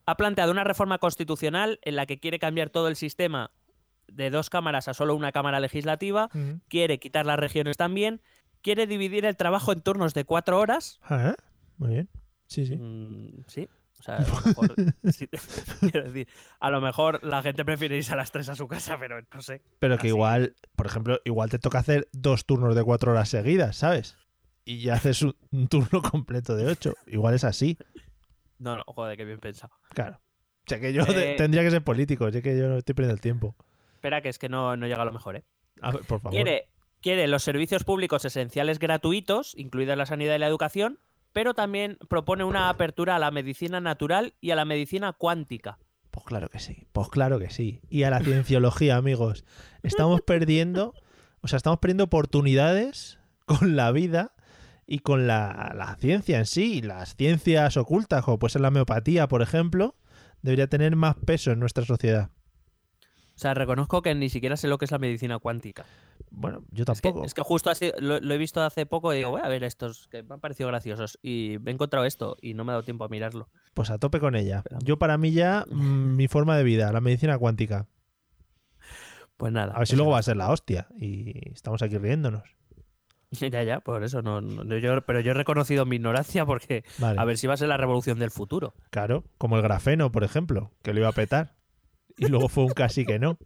[0.06, 3.50] ha planteado una reforma constitucional en la que quiere cambiar todo el sistema
[4.06, 6.28] de dos cámaras a solo una cámara legislativa,
[6.68, 8.20] quiere quitar las regiones también,
[8.60, 11.00] quiere dividir el trabajo en turnos de cuatro horas.
[11.04, 11.34] Ah,
[11.78, 12.08] Muy bien.
[12.54, 12.76] Sí, sí.
[12.76, 13.68] Mm, sí.
[14.00, 14.74] O sea, a lo mejor,
[15.12, 15.28] sí,
[15.80, 16.28] quiero decir,
[16.60, 19.40] a lo mejor la gente prefiere irse a las tres a su casa, pero no
[19.42, 19.62] sé.
[19.78, 20.08] Pero que así.
[20.08, 24.16] igual, por ejemplo, igual te toca hacer dos turnos de cuatro horas seguidas, ¿sabes?
[24.64, 26.94] Y ya haces un, un turno completo de ocho.
[27.06, 27.78] Igual es así,
[28.58, 29.72] No, no, joder, qué bien pensado.
[29.90, 30.20] claro.
[30.66, 33.14] O sea que yo Eh, tendría que ser político, sé que yo no estoy perdiendo
[33.14, 33.54] el tiempo.
[33.96, 35.44] Espera, que es que no, no llega a lo mejor, ¿eh?
[35.82, 36.34] A ver, por favor.
[36.34, 36.68] Quiere,
[37.02, 40.98] quiere los servicios públicos esenciales gratuitos, incluida la sanidad y la educación,
[41.34, 45.78] pero también propone una apertura a la medicina natural y a la medicina cuántica.
[46.12, 47.80] Pues claro que sí, pues claro que sí.
[47.90, 49.44] Y a la cienciología, amigos.
[49.82, 50.94] Estamos perdiendo,
[51.40, 54.32] o sea, estamos perdiendo oportunidades con la vida
[54.86, 56.80] y con la, la ciencia en sí.
[56.80, 59.96] Las ciencias ocultas, como puede ser la homeopatía, por ejemplo,
[60.40, 62.30] debería tener más peso en nuestra sociedad.
[63.34, 65.84] O sea, reconozco que ni siquiera sé lo que es la medicina cuántica.
[66.36, 67.24] Bueno, yo Es que, tampoco.
[67.26, 69.62] es que justo así lo, lo he visto hace poco y digo, voy a ver
[69.64, 71.18] estos que me han parecido graciosos.
[71.22, 73.48] Y he encontrado esto y no me ha dado tiempo a mirarlo.
[73.74, 74.62] Pues a tope con ella.
[74.64, 77.86] Pero- Yo para mí ya, mm, mi forma de vida, la medicina cuántica.
[79.36, 79.72] Pues nada.
[79.74, 80.86] A ver si luego va a ser la hostia.
[80.98, 82.42] Y estamos aquí riéndonos.
[83.40, 84.22] Ya, ya, por eso.
[84.22, 87.18] No, no- yo, pero yo he reconocido mi ignorancia porque Vale.
[87.20, 88.74] a ver si va a ser la revolución del futuro.
[88.90, 91.56] Claro, como el grafeno, por ejemplo, que lo iba a petar.
[92.16, 93.36] Y luego fue un casi que no.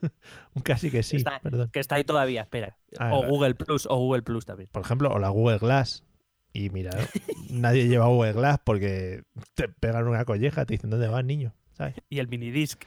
[0.54, 1.70] un casi que sí, Está- perdón.
[1.72, 2.76] Que está ahí todavía, espera.
[2.98, 3.28] Ah, o vale.
[3.30, 4.68] Google Plus, o Google Plus también.
[4.72, 6.04] Por ejemplo, o la Google Glass.
[6.52, 6.90] Y mira,
[7.50, 9.22] nadie lleva Google Glass porque
[9.54, 11.54] te pegan una colleja, te dicen dónde vas, niño.
[11.72, 11.94] ¿Sabes?
[12.10, 12.82] Y el minidisc.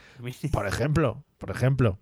[0.51, 1.97] Por ejemplo, por ejemplo,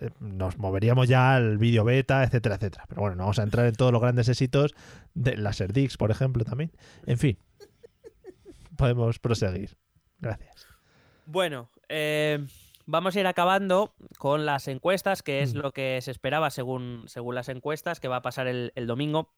[0.00, 2.86] eh, nos moveríamos ya al vídeo beta, etcétera, etcétera.
[2.88, 4.74] Pero bueno, no vamos a entrar en todos los grandes éxitos
[5.14, 6.72] de Laserdix, por ejemplo, también.
[7.06, 7.38] En fin,
[8.76, 9.76] podemos proseguir.
[10.20, 10.66] Gracias.
[11.26, 12.44] Bueno, eh,
[12.90, 15.58] vamos a ir acabando con las encuestas, que es Mm.
[15.58, 19.30] lo que se esperaba según, según las encuestas, que va a pasar el, el domingo.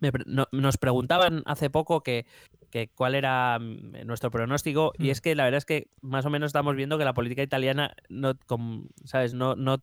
[0.00, 2.26] Me pre- no- nos preguntaban hace poco que,
[2.70, 5.10] que cuál era mm, nuestro pronóstico, y Mm.
[5.10, 7.94] es que la verdad es que más o menos estamos viendo que la política italiana
[8.08, 9.32] no, com- ¿sabes?
[9.32, 9.78] No, no,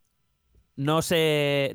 [0.76, 1.74] no se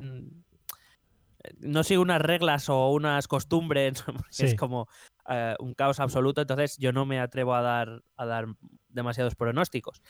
[1.60, 4.46] no sigue unas reglas o unas costumbres, Sí.
[4.46, 4.88] es como
[5.28, 8.46] eh, un caos absoluto, entonces yo no me atrevo a dar, a dar
[8.96, 10.02] demasiados pronósticos.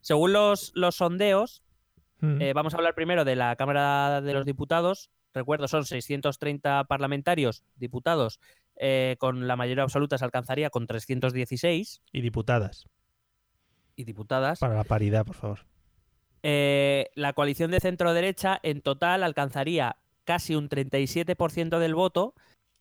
[0.00, 1.62] Según los, los sondeos,
[2.20, 2.40] Mm.
[2.40, 5.10] eh, vamos a hablar primero de la Cámara de los Diputados.
[5.34, 8.40] Recuerdo, son 630 parlamentarios, diputados,
[8.76, 12.86] eh, con la mayoría absoluta se alcanzaría con 316 Y diputadas,
[13.96, 14.60] y diputadas.
[14.60, 15.58] para la paridad, por favor.
[16.42, 22.34] Eh, la coalición de centro-derecha en total alcanzaría casi un 37% del voto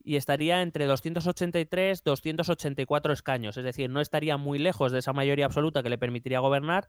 [0.06, 3.58] y estaría entre 283 284 escaños.
[3.58, 6.88] Es decir, no estaría muy lejos de esa mayoría absoluta que le permitiría gobernar,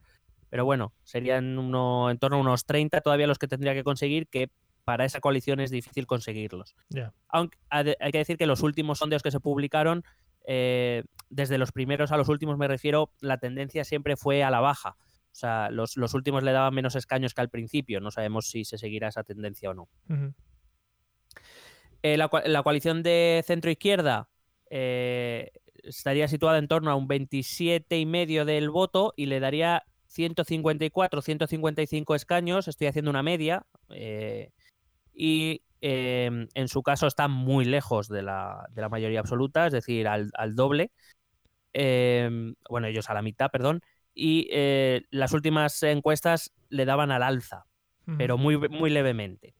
[0.50, 4.28] pero bueno, serían uno, en torno a unos 30 todavía los que tendría que conseguir,
[4.28, 4.50] que
[4.84, 6.76] para esa coalición es difícil conseguirlos.
[7.28, 10.04] Aunque hay que decir que los últimos sondeos que se publicaron,
[10.46, 14.60] eh, desde los primeros a los últimos me refiero, la tendencia siempre fue a la
[14.60, 14.96] baja.
[15.32, 18.00] O sea, los, los últimos le daban menos escaños que al principio.
[18.00, 19.88] No sabemos si se seguirá esa tendencia o no.
[22.02, 22.28] Eh, la,
[22.62, 24.28] coalición de centro-izquierda
[24.70, 25.50] eh,
[25.82, 32.68] estaría situada en torno a un 27,5% del voto y le daría 154, 155 escaños.
[32.68, 33.66] Estoy haciendo una media.
[33.90, 34.50] eh,
[35.18, 40.08] y en su caso está muy lejos de la, de la mayoría absoluta, es decir,
[40.08, 40.90] al, al doble.
[41.72, 43.80] Bueno, ellos a la mitad, perdón.
[44.12, 44.48] Y
[45.10, 47.66] las últimas encuestas le daban al alza
[48.16, 49.54] pero muy, muy levemente.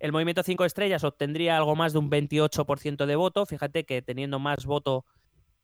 [0.00, 3.46] El movimiento 5 estrellas obtendría algo más de un 28% de voto.
[3.46, 5.04] Fíjate que teniendo más voto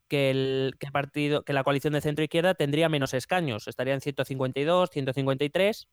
[0.09, 3.67] que el, que el partido, que la coalición de centro izquierda, tendría menos escaños.
[3.67, 5.89] Estaría en 152, 153.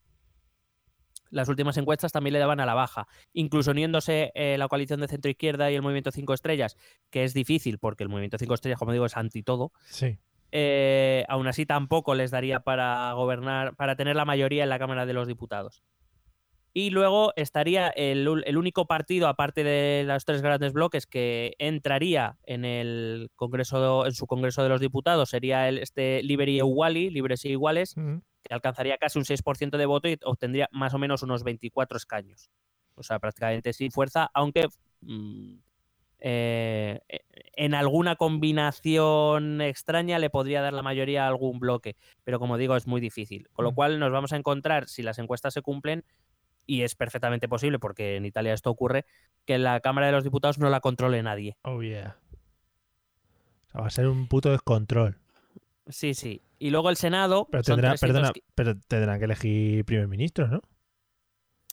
[1.32, 3.08] las últimas encuestas también le daban a la baja.
[3.32, 6.78] Incluso uniéndose eh, la coalición de centro izquierda y el movimiento 5 estrellas,
[7.10, 10.20] que es difícil porque el movimiento 5 estrellas, como digo, es anti todo, Sí.
[10.52, 15.08] eh, aún así tampoco les daría para gobernar, para tener la mayoría en la Cámara
[15.08, 15.82] de los Diputados.
[16.76, 22.38] Y luego estaría el, el único partido, aparte de los tres grandes bloques, que entraría
[22.46, 27.46] en el Congreso, en su Congreso de los Diputados, sería el este Liberty Iguali, Libres
[27.46, 27.94] e Iguales,
[28.44, 32.50] que alcanzaría casi un 6% de voto y obtendría más o menos unos 24 escaños.
[32.96, 34.68] O sea, prácticamente sin fuerza, aunque
[35.02, 35.56] mm,
[36.20, 37.00] eh,
[37.56, 41.96] en alguna combinación extraña le podría dar la mayoría a algún bloque.
[42.24, 43.48] Pero como digo, es muy difícil.
[43.54, 43.76] Con lo Mm.
[43.76, 46.04] cual nos vamos a encontrar, si las encuestas se cumplen,
[46.66, 49.06] y es perfectamente posible, porque en Italia esto ocurre,
[49.46, 51.58] que la Cámara de los Diputados no la controle nadie.
[51.64, 52.18] Oh, yeah.
[53.68, 55.18] O sea, va a ser un puto descontrol.
[55.88, 56.42] Sí, sí.
[56.60, 57.48] Y luego el Senado.
[57.52, 60.62] Pero, son tendrá, 300 perdona, pero tendrán que elegir primer ministro, ¿no?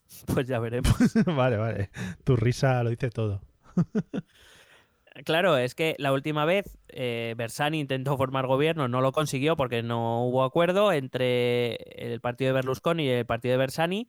[0.35, 0.93] Pues ya veremos.
[1.27, 1.91] vale, vale.
[2.25, 3.41] Tu risa lo dice todo.
[5.25, 9.83] Claro, es que la última vez eh, Bersani intentó formar gobierno, no lo consiguió porque
[9.83, 14.09] no hubo acuerdo entre el partido de Berlusconi y el partido de Bersani.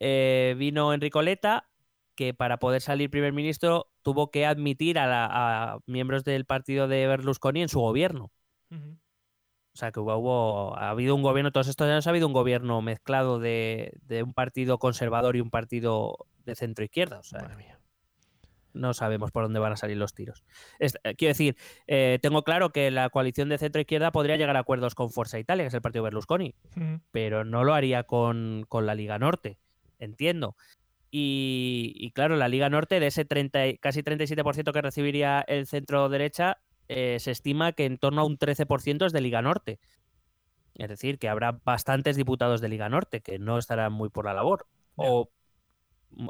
[0.00, 1.68] Eh, vino Enrico Letta,
[2.14, 6.88] que para poder salir primer ministro tuvo que admitir a, la- a miembros del partido
[6.88, 8.30] de Berlusconi en su gobierno.
[9.74, 12.32] O sea, que hubo, hubo- ha habido un gobierno, todos estos años ha habido un
[12.32, 17.18] gobierno mezclado de, de un partido conservador y un partido de centro izquierda.
[17.18, 17.80] O sea, Madre mía.
[18.72, 20.44] no sabemos por dónde van a salir los tiros.
[20.78, 21.56] Es- eh, quiero decir,
[21.88, 25.38] eh, tengo claro que la coalición de centro izquierda podría llegar a acuerdos con Forza
[25.40, 26.54] Italia, que es el partido Berlusconi,
[27.10, 29.58] pero no lo haría con, con la Liga Norte,
[30.04, 30.56] entiendo.
[31.10, 35.66] Y, y claro, la Liga Norte, de ese 30, y- casi 37% que recibiría el
[35.66, 39.78] centro derecha, eh, se estima que en torno a un 13% es de Liga Norte.
[40.74, 44.34] Es decir, que habrá bastantes diputados de Liga Norte que no estarán muy por la
[44.34, 44.66] labor.
[44.96, 45.30] O,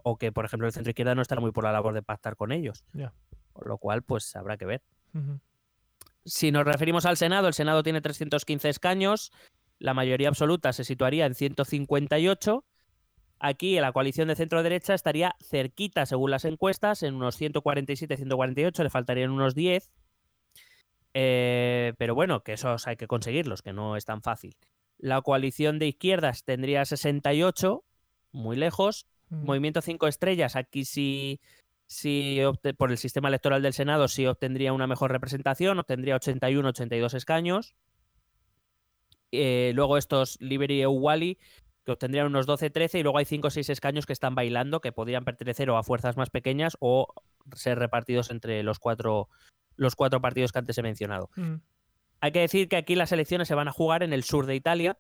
[0.03, 2.37] o que, por ejemplo, el centro izquierda no estará muy por la labor de pactar
[2.37, 2.85] con ellos.
[3.55, 4.83] Con lo cual, pues habrá que ver.
[6.27, 9.33] Si nos referimos al Senado, el Senado tiene 315 escaños,
[9.79, 12.65] la mayoría absoluta se situaría en 158.
[13.47, 18.89] Aquí la coalición de centro derecha estaría cerquita, según las encuestas, en unos 147-148, le
[18.89, 19.91] faltarían unos 10.
[21.13, 24.57] Eh, pero bueno, que esos hay que conseguirlos, que no es tan fácil.
[24.97, 27.85] La coalición de izquierdas tendría 68,
[28.33, 29.05] muy lejos.
[29.29, 29.45] Mm.
[29.45, 31.39] Movimiento 5 estrellas, aquí sí,
[31.87, 32.41] sí
[32.79, 37.75] por el sistema electoral del Senado sí obtendría una mejor representación, obtendría 81, 82 escaños.
[39.33, 41.39] Eh, luego estos Liberty e Wally,
[41.85, 44.81] que obtendrían unos 12, 13, y luego hay 5 o 6 escaños que están bailando,
[44.81, 47.13] que podrían pertenecer o a fuerzas más pequeñas o
[47.55, 49.29] ser repartidos entre los cuatro,
[49.77, 51.31] los cuatro partidos que antes he mencionado.
[51.37, 51.57] Mm.
[52.21, 54.55] Hay que decir que aquí las elecciones se van a jugar en el sur de
[54.55, 54.97] Italia,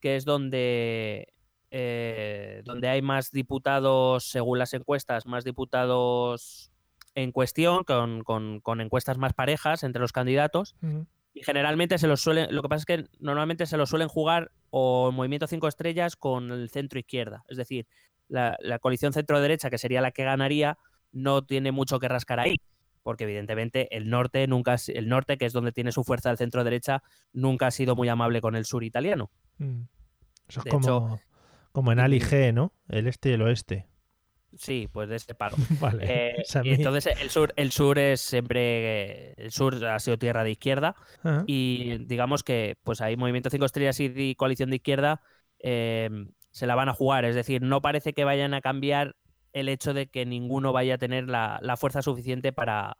[0.00, 1.32] que es donde,
[1.72, 6.70] eh, donde hay más diputados, según las encuestas, más diputados
[7.14, 10.76] en cuestión, con, con- con encuestas más parejas entre los candidatos.
[10.80, 11.00] Mm.
[11.34, 14.52] Y generalmente se los suelen, lo que pasa es que normalmente se los suelen jugar
[14.74, 17.44] o el Movimiento 5 Estrellas con el centro izquierda.
[17.48, 17.86] Es decir,
[18.28, 20.78] la, la coalición centro-derecha, que sería la que ganaría,
[21.12, 22.56] no tiene mucho que rascar ahí.
[23.02, 26.64] Porque evidentemente el norte nunca el norte, que es donde tiene su fuerza el centro
[26.64, 27.02] derecha,
[27.32, 29.30] nunca ha sido muy amable con el sur italiano.
[29.58, 29.82] Mm.
[30.48, 31.20] Eso es De como, hecho-
[31.72, 32.72] como en Ali G, ¿no?
[32.88, 33.88] El este y el oeste.
[34.58, 35.56] Sí, pues de este palo.
[35.80, 36.04] Vale.
[36.08, 39.32] Eh, y entonces el sur, el sur es siempre.
[39.34, 40.94] El sur ha sido tierra de izquierda.
[41.46, 45.22] Y digamos que pues ahí Movimiento 5 Estrellas y Coalición de Izquierda
[45.60, 46.10] eh,
[46.50, 47.24] se la van a jugar.
[47.24, 49.16] Es decir, no parece que vayan a cambiar
[49.52, 52.98] el hecho de que ninguno vaya a tener la, la fuerza suficiente para,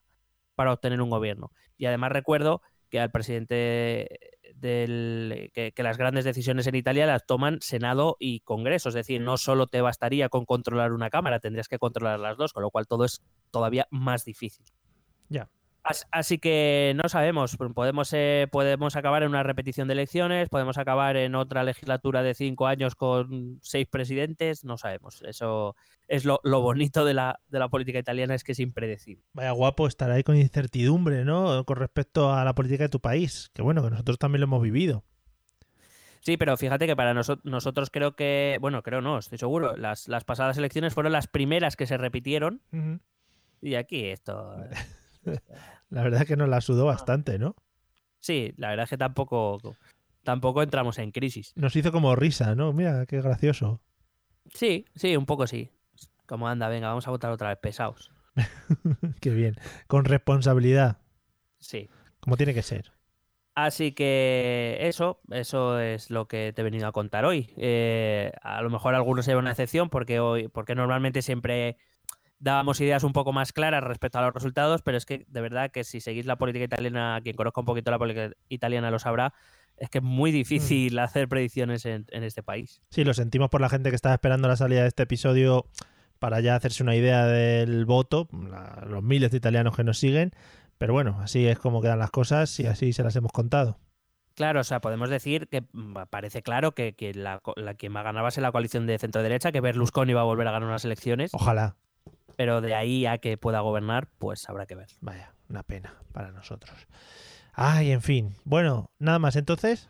[0.55, 1.51] para obtener un gobierno.
[1.77, 7.27] Y además recuerdo que al presidente del que, que las grandes decisiones en Italia las
[7.27, 8.89] toman Senado y Congreso.
[8.89, 12.53] Es decir, no solo te bastaría con controlar una cámara, tendrías que controlar las dos,
[12.53, 14.67] con lo cual todo es todavía más difícil.
[15.29, 15.49] Ya.
[15.85, 20.79] As- Así que no sabemos, podemos, eh, podemos acabar en una repetición de elecciones, podemos
[20.79, 25.23] acabar en otra legislatura de cinco años con seis presidentes, no sabemos.
[25.23, 25.75] Eso
[26.07, 29.25] es lo, lo bonito de la, de la política italiana, es que es impredecible.
[29.33, 31.65] Vaya guapo estar ahí con incertidumbre, ¿no?
[31.65, 33.51] Con respecto a la política de tu país.
[33.53, 35.03] Que bueno, que nosotros también lo hemos vivido.
[36.21, 40.07] Sí, pero fíjate que para noso- nosotros creo que, bueno, creo no, estoy seguro, las,
[40.07, 42.61] las pasadas elecciones fueron las primeras que se repitieron
[43.61, 44.55] y aquí esto...
[45.91, 47.55] La verdad es que nos la sudó bastante, ¿no?
[48.19, 49.61] Sí, la verdad es que tampoco,
[50.23, 51.53] tampoco entramos en crisis.
[51.57, 52.73] Nos hizo como risa, ¿no?
[52.73, 53.81] Mira, qué gracioso.
[54.55, 55.71] Sí, sí, un poco sí.
[56.27, 58.11] Como anda, venga, vamos a votar otra vez pesados.
[59.21, 59.57] qué bien.
[59.87, 60.99] Con responsabilidad,
[61.59, 61.91] Sí.
[62.21, 62.93] como tiene que ser.
[63.55, 67.53] Así que eso, eso es lo que te he venido a contar hoy.
[67.59, 71.77] Eh, a lo mejor algunos se llevan una excepción porque hoy, porque normalmente siempre
[72.43, 75.71] dábamos ideas un poco más claras respecto a los resultados, pero es que de verdad
[75.71, 79.33] que si seguís la política italiana, quien conozca un poquito la política italiana lo sabrá,
[79.77, 82.83] es que es muy difícil hacer predicciones en, en este país.
[82.91, 85.67] Sí, lo sentimos por la gente que estaba esperando la salida de este episodio
[86.19, 90.33] para ya hacerse una idea del voto, la- los miles de italianos que nos siguen.
[90.79, 93.79] Pero bueno, así es como quedan las cosas y así se las hemos contado.
[94.35, 98.01] Claro, o sea, podemos decir que mm, parece claro que, que la, la quien va
[98.01, 100.53] a ganar va a ser la coalición de centro-derecha, que Berlusconi va a volver a
[100.53, 101.77] ganar unas elecciones, Ojalá.
[102.37, 104.89] Pero de ahí a que pueda gobernar, pues habrá que ver.
[105.01, 106.75] Vaya, una pena para nosotros.
[107.53, 108.35] Ay, en fin.
[108.45, 109.89] Bueno, nada más entonces.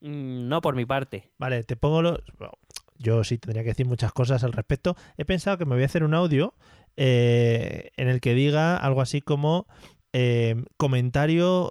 [0.00, 1.30] Mm, No por mi parte.
[1.38, 2.18] Vale, te pongo los.
[2.38, 2.52] bueno,
[2.98, 4.96] Yo sí tendría que decir muchas cosas al respecto.
[5.16, 6.54] He pensado que me voy a hacer un audio
[6.96, 9.66] eh, en el que diga algo así como
[10.12, 11.70] eh, comentario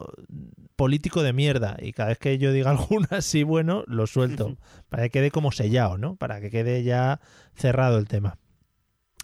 [0.75, 1.77] político de mierda.
[1.79, 4.57] Y cada vez que yo diga alguno así bueno, lo suelto.
[4.89, 6.15] para que quede como sellado, ¿no?
[6.15, 7.21] Para que quede ya
[7.55, 8.37] cerrado el tema.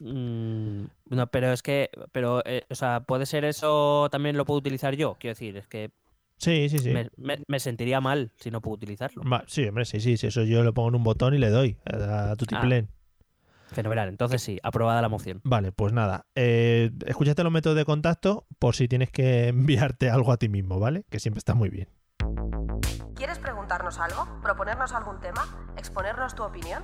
[0.02, 4.60] Mm, No, pero es que, pero, eh, o sea, puede ser eso, también lo puedo
[4.60, 5.16] utilizar yo.
[5.20, 5.92] Quiero decir, es que
[6.38, 6.92] Sí, sí, sí.
[6.92, 9.24] me, me- me sentiría mal si no puedo utilizarlo.
[9.24, 10.28] Va, sí, hombre, sí, sí, sí.
[10.28, 12.62] Eso yo lo pongo en un botón y le doy a, a tu Ah.
[12.62, 12.90] tiplén.
[13.72, 15.42] Fenomenal, entonces sí, aprobada la moción.
[15.44, 16.26] Vale, pues nada.
[16.36, 20.80] Eh, escúchate los métodos de contacto por si tienes que enviarte algo a ti mismo,
[20.80, 21.06] ¿vale?
[21.10, 21.90] Que siempre está muy bien.
[23.16, 24.26] ¿Quieres preguntarnos algo?
[24.42, 25.74] ¿Proponernos algún tema?
[25.76, 26.84] ¿Exponernos tu opinión?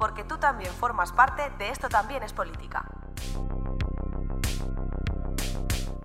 [0.00, 2.84] Porque tú también formas parte de Esto también es política.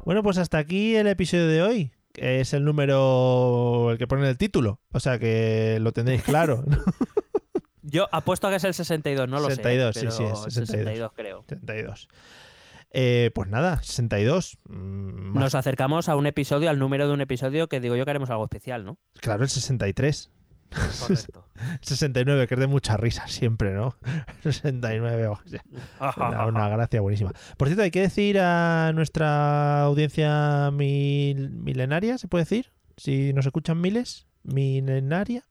[0.04, 1.92] Bueno, pues hasta aquí el episodio de hoy.
[2.14, 4.80] que Es el número el que pone el título.
[4.92, 6.64] O sea que lo tendréis claro.
[6.68, 6.78] ¿no?
[7.82, 10.02] Yo apuesto a que es el 62, no lo 62, sé.
[10.02, 11.12] sí, sí, es 62.
[11.16, 11.46] creo.
[11.48, 12.08] 72.
[12.92, 14.58] Eh, pues nada, 62.
[14.68, 14.74] Mm,
[15.34, 18.12] más- Nos acercamos a un episodio, al número de un episodio que digo yo que
[18.12, 18.98] haremos algo especial, ¿no?
[19.22, 20.32] Claro, el 63.
[21.00, 21.46] Correcto.
[21.82, 23.96] 69, que es de mucha risa siempre, ¿no?
[24.44, 25.62] 69, o sea,
[26.18, 27.32] una, una gracia buenísima.
[27.58, 32.72] Por cierto, hay que decir a nuestra audiencia mil- milenaria, ¿se puede decir?
[32.98, 35.44] Si nos escuchan miles, milenaria.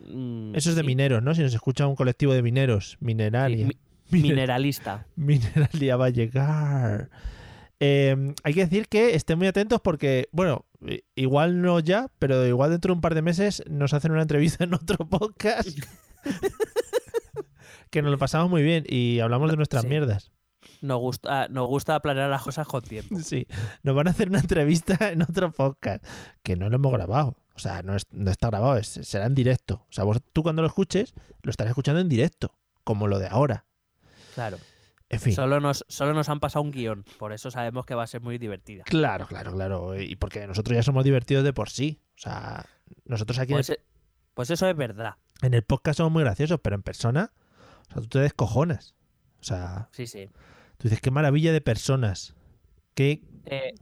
[0.00, 0.86] Mm, Eso es de sí.
[0.86, 1.34] mineros, ¿no?
[1.34, 3.66] Si nos escucha un colectivo de mineros, Sí, mineraria.
[3.66, 3.76] mi-
[4.10, 5.06] Mine- mineralista.
[5.16, 7.10] Mineralia va a llegar.
[7.80, 10.64] Eh, hay que decir que estén muy atentos porque, bueno,
[11.14, 14.64] igual no ya, pero igual dentro de un par de meses nos hacen una entrevista
[14.64, 15.68] en otro podcast
[17.90, 19.88] que nos lo pasamos muy bien y hablamos de nuestras Sí.
[19.88, 20.30] mierdas.
[20.82, 23.16] Nos gusta, nos gusta planear las cosas con tiempo.
[23.22, 23.46] Sí,
[23.82, 26.04] nos van a hacer una entrevista en otro podcast
[26.42, 27.36] que no lo hemos grabado.
[27.54, 29.86] O sea, no, es- no está grabado, es- será en directo.
[29.88, 33.28] O sea, vos, tú cuando lo escuches, lo estarás escuchando en directo, como lo de
[33.28, 33.64] ahora.
[34.34, 34.58] Claro.
[35.08, 35.32] En fin.
[35.34, 38.20] Solo nos, solo nos han pasado un guion, por eso sabemos que va a ser
[38.22, 38.82] muy divertida.
[38.84, 40.00] Claro, claro, claro.
[40.00, 42.00] Y porque nosotros ya somos divertidos de por sí.
[42.16, 42.66] O sea,
[43.04, 43.80] nosotros aquí en Pues, el- eh,
[44.34, 45.14] pues eso es verdad.
[45.42, 47.32] en el podcast somos muy graciosos, pero en persona,
[47.88, 48.94] o sea, tú te descojonas.
[49.40, 50.26] O sea, Sí, sí.
[50.76, 52.34] tú dices, qué maravilla de personas.
[52.94, 53.22] Qué...
[53.44, 53.74] Eh,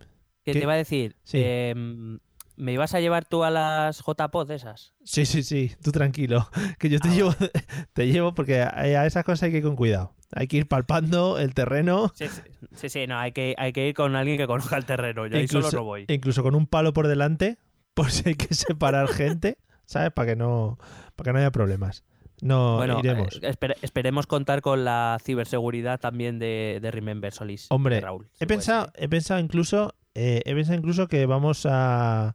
[0.45, 0.59] ¿Qué ¿Qué?
[0.59, 1.17] te iba a decir?
[1.23, 1.39] Sí.
[1.43, 2.19] Em,
[2.57, 4.95] ¿Me ibas a llevar tú a las JPod esas?
[5.05, 6.49] Sí, sí, sí, tú tranquilo.
[6.79, 7.35] Que yo te Ah, llevo,
[7.93, 10.15] te llevo porque a, esas cosas hay que ir con cuidado.
[10.33, 12.13] Hay que ir palpando el terreno.
[12.15, 12.43] Sí, sí,
[12.75, 15.27] sí, sí, no, hay que, hay que ir con alguien que conozca el terreno.
[15.27, 16.07] Yo ahí solo no voy.
[16.09, 17.59] incluso con un palo por delante,
[17.95, 20.13] por si hay que separar gente, ¿sabes?
[20.13, 20.79] Para que no,
[21.17, 22.05] para que no haya problemas.
[22.41, 23.37] No Bueno, iremos.
[23.43, 27.67] eh, espere- esperemos contar con la ciberseguridad también de, de Remember Solís.
[27.71, 28.29] Hombre, de Raúl.
[28.41, 32.35] He pensado, he pensado incluso, eh, he pensado incluso que vamos a,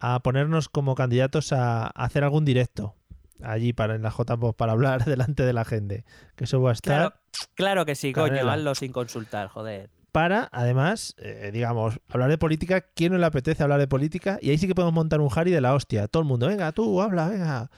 [0.00, 2.94] a ponernos como candidatos a, a hacer algún directo
[3.42, 6.04] allí para en la JPOP para hablar delante de la gente.
[6.36, 7.14] Que eso va a estar Claro,
[7.54, 9.88] claro que sí, coño, hazlo sin consultar, joder.
[10.12, 12.80] para, además, eh, digamos, hablar de política.
[12.82, 14.38] ¿Quién no le apetece hablar de política?
[14.42, 16.08] Y ahí sí que podemos montar un Harry de la hostia.
[16.08, 17.70] Todo el mundo, venga, tú, habla, venga.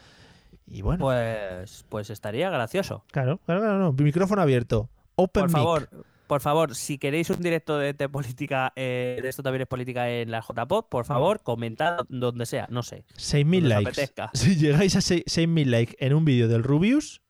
[0.67, 3.05] Y bueno, Pues, pues estaría gracioso.
[3.13, 3.93] claro, claro, claro, no.
[3.93, 4.89] Micrófono abierto.
[5.17, 5.57] Open Por mic.
[5.59, 5.89] favor,
[6.33, 10.09] por favor, si queréis un directo de, de política, eh, de esto también es política
[10.09, 13.05] en la JPod, por favor, comentad donde sea, no sé.
[13.19, 13.89] 6.000 Donde os likes.
[13.91, 14.31] apetezca.
[14.35, 17.21] Si llegáis a 6- 6.000 likes en un vídeo del Rubius,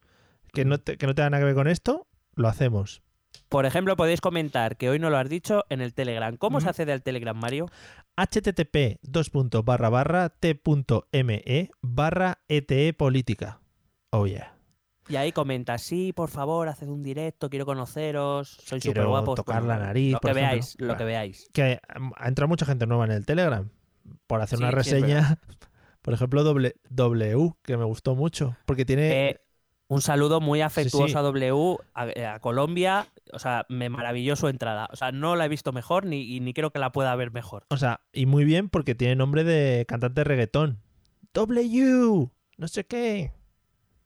[0.53, 3.03] que no, te, que no tenga nada que ver con esto, lo hacemos.
[3.49, 6.37] Por ejemplo, podéis comentar, que hoy no lo has dicho, en el Telegram.
[6.37, 6.71] ¿Cómo se Ujú.
[6.71, 7.67] accede al Telegram, Mario?
[8.17, 9.01] http
[10.39, 13.61] t.me barra ete política.
[14.11, 14.55] Oh yeah.
[15.09, 19.35] Y ahí comenta, sí, por favor, haced un directo, quiero conoceros, soy súper guapos.
[19.37, 20.49] tocar la nariz, Lo que ejemplo.
[20.49, 20.99] veáis, lo Claro.
[20.99, 21.49] que veáis.
[21.53, 23.69] Que mm, ha entrado mucha gente nueva en el Telegram
[24.27, 25.39] por hacer Sí, una sí, reseña.
[26.03, 28.57] por ejemplo, W, que me gustó mucho.
[28.65, 29.29] Porque tiene.
[29.31, 29.41] Eh,
[29.89, 31.15] un saludo muy afectuoso sí.
[31.17, 33.07] a W, a, a Colombia.
[33.33, 34.89] O sea, me maravilló su entrada.
[34.93, 37.31] O sea, no la he visto mejor ni, y ni creo que la pueda ver
[37.33, 37.67] mejor.
[37.69, 40.81] O sea, y muy bien porque tiene nombre de cantante reggaetón.
[41.35, 43.33] W, no sé qué.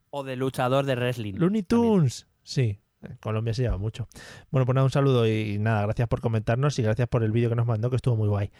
[0.09, 1.33] O de luchador de wrestling.
[1.35, 1.91] Looney también.
[1.93, 2.27] Tunes.
[2.43, 4.07] Sí, en Colombia se lleva mucho.
[4.51, 7.49] Bueno, pues nada, un saludo y nada, gracias por comentarnos y gracias por el vídeo
[7.49, 8.51] que nos mandó, que estuvo muy guay.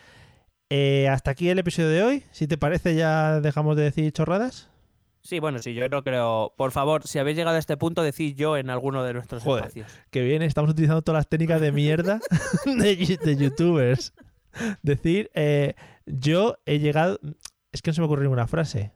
[0.69, 2.23] Eh, hasta aquí el episodio de hoy.
[2.31, 4.69] Si te parece, ya dejamos de decir chorradas.
[5.21, 6.53] Sí, bueno, sí, yo no creo.
[6.57, 9.65] Por favor, si habéis llegado a este punto, decid yo en alguno de nuestros Joder.
[9.65, 9.91] espacios.
[10.09, 12.19] Que bien, estamos utilizando todas las técnicas de mierda
[12.65, 14.13] de youtubers.
[14.83, 15.75] Decir, eh,
[16.05, 17.19] yo he llegado.
[17.71, 18.93] Es que no se me ocurre ninguna frase.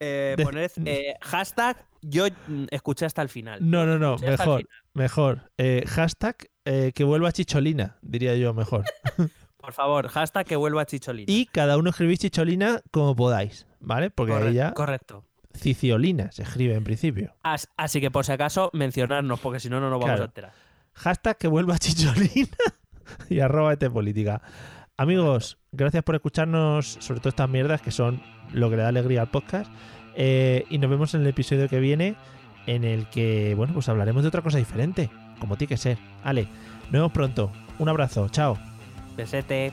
[0.00, 3.58] Eh, De- poned eh, hashtag yo mm, escuché hasta el final.
[3.68, 5.50] No, no, no, Escuché mejor, mejor.
[5.58, 8.84] Eh, hashtag eh, que vuelva Chicholina, diría yo mejor.
[9.56, 11.26] Por favor, hashtag que vuelva Chicholina.
[11.30, 14.10] Y cada uno escribís Chicholina como podáis, ¿vale?
[14.10, 15.24] Porque Corre- ahí ya Correcto.
[15.56, 17.34] Ciciolina se escribe en principio.
[17.42, 20.22] As- así que por si acaso, mencionarnos, porque si no, no nos vamos Claro.
[20.22, 20.52] a enterar.
[20.94, 22.56] Hashtag que vuelva Chicholina
[23.28, 24.40] y arroba este política.
[25.00, 28.20] Amigos, gracias por escucharnos, sobre todo estas mierdas que son
[28.52, 29.70] lo que le da alegría al podcast.
[30.16, 32.16] Eh, y nos vemos en el episodio que viene,
[32.66, 35.98] en el que, bueno, pues hablaremos de otra cosa diferente, como tiene que ser.
[36.24, 36.48] Ale,
[36.86, 37.52] nos vemos pronto.
[37.78, 38.58] Un abrazo, chao.
[39.16, 39.72] Besete.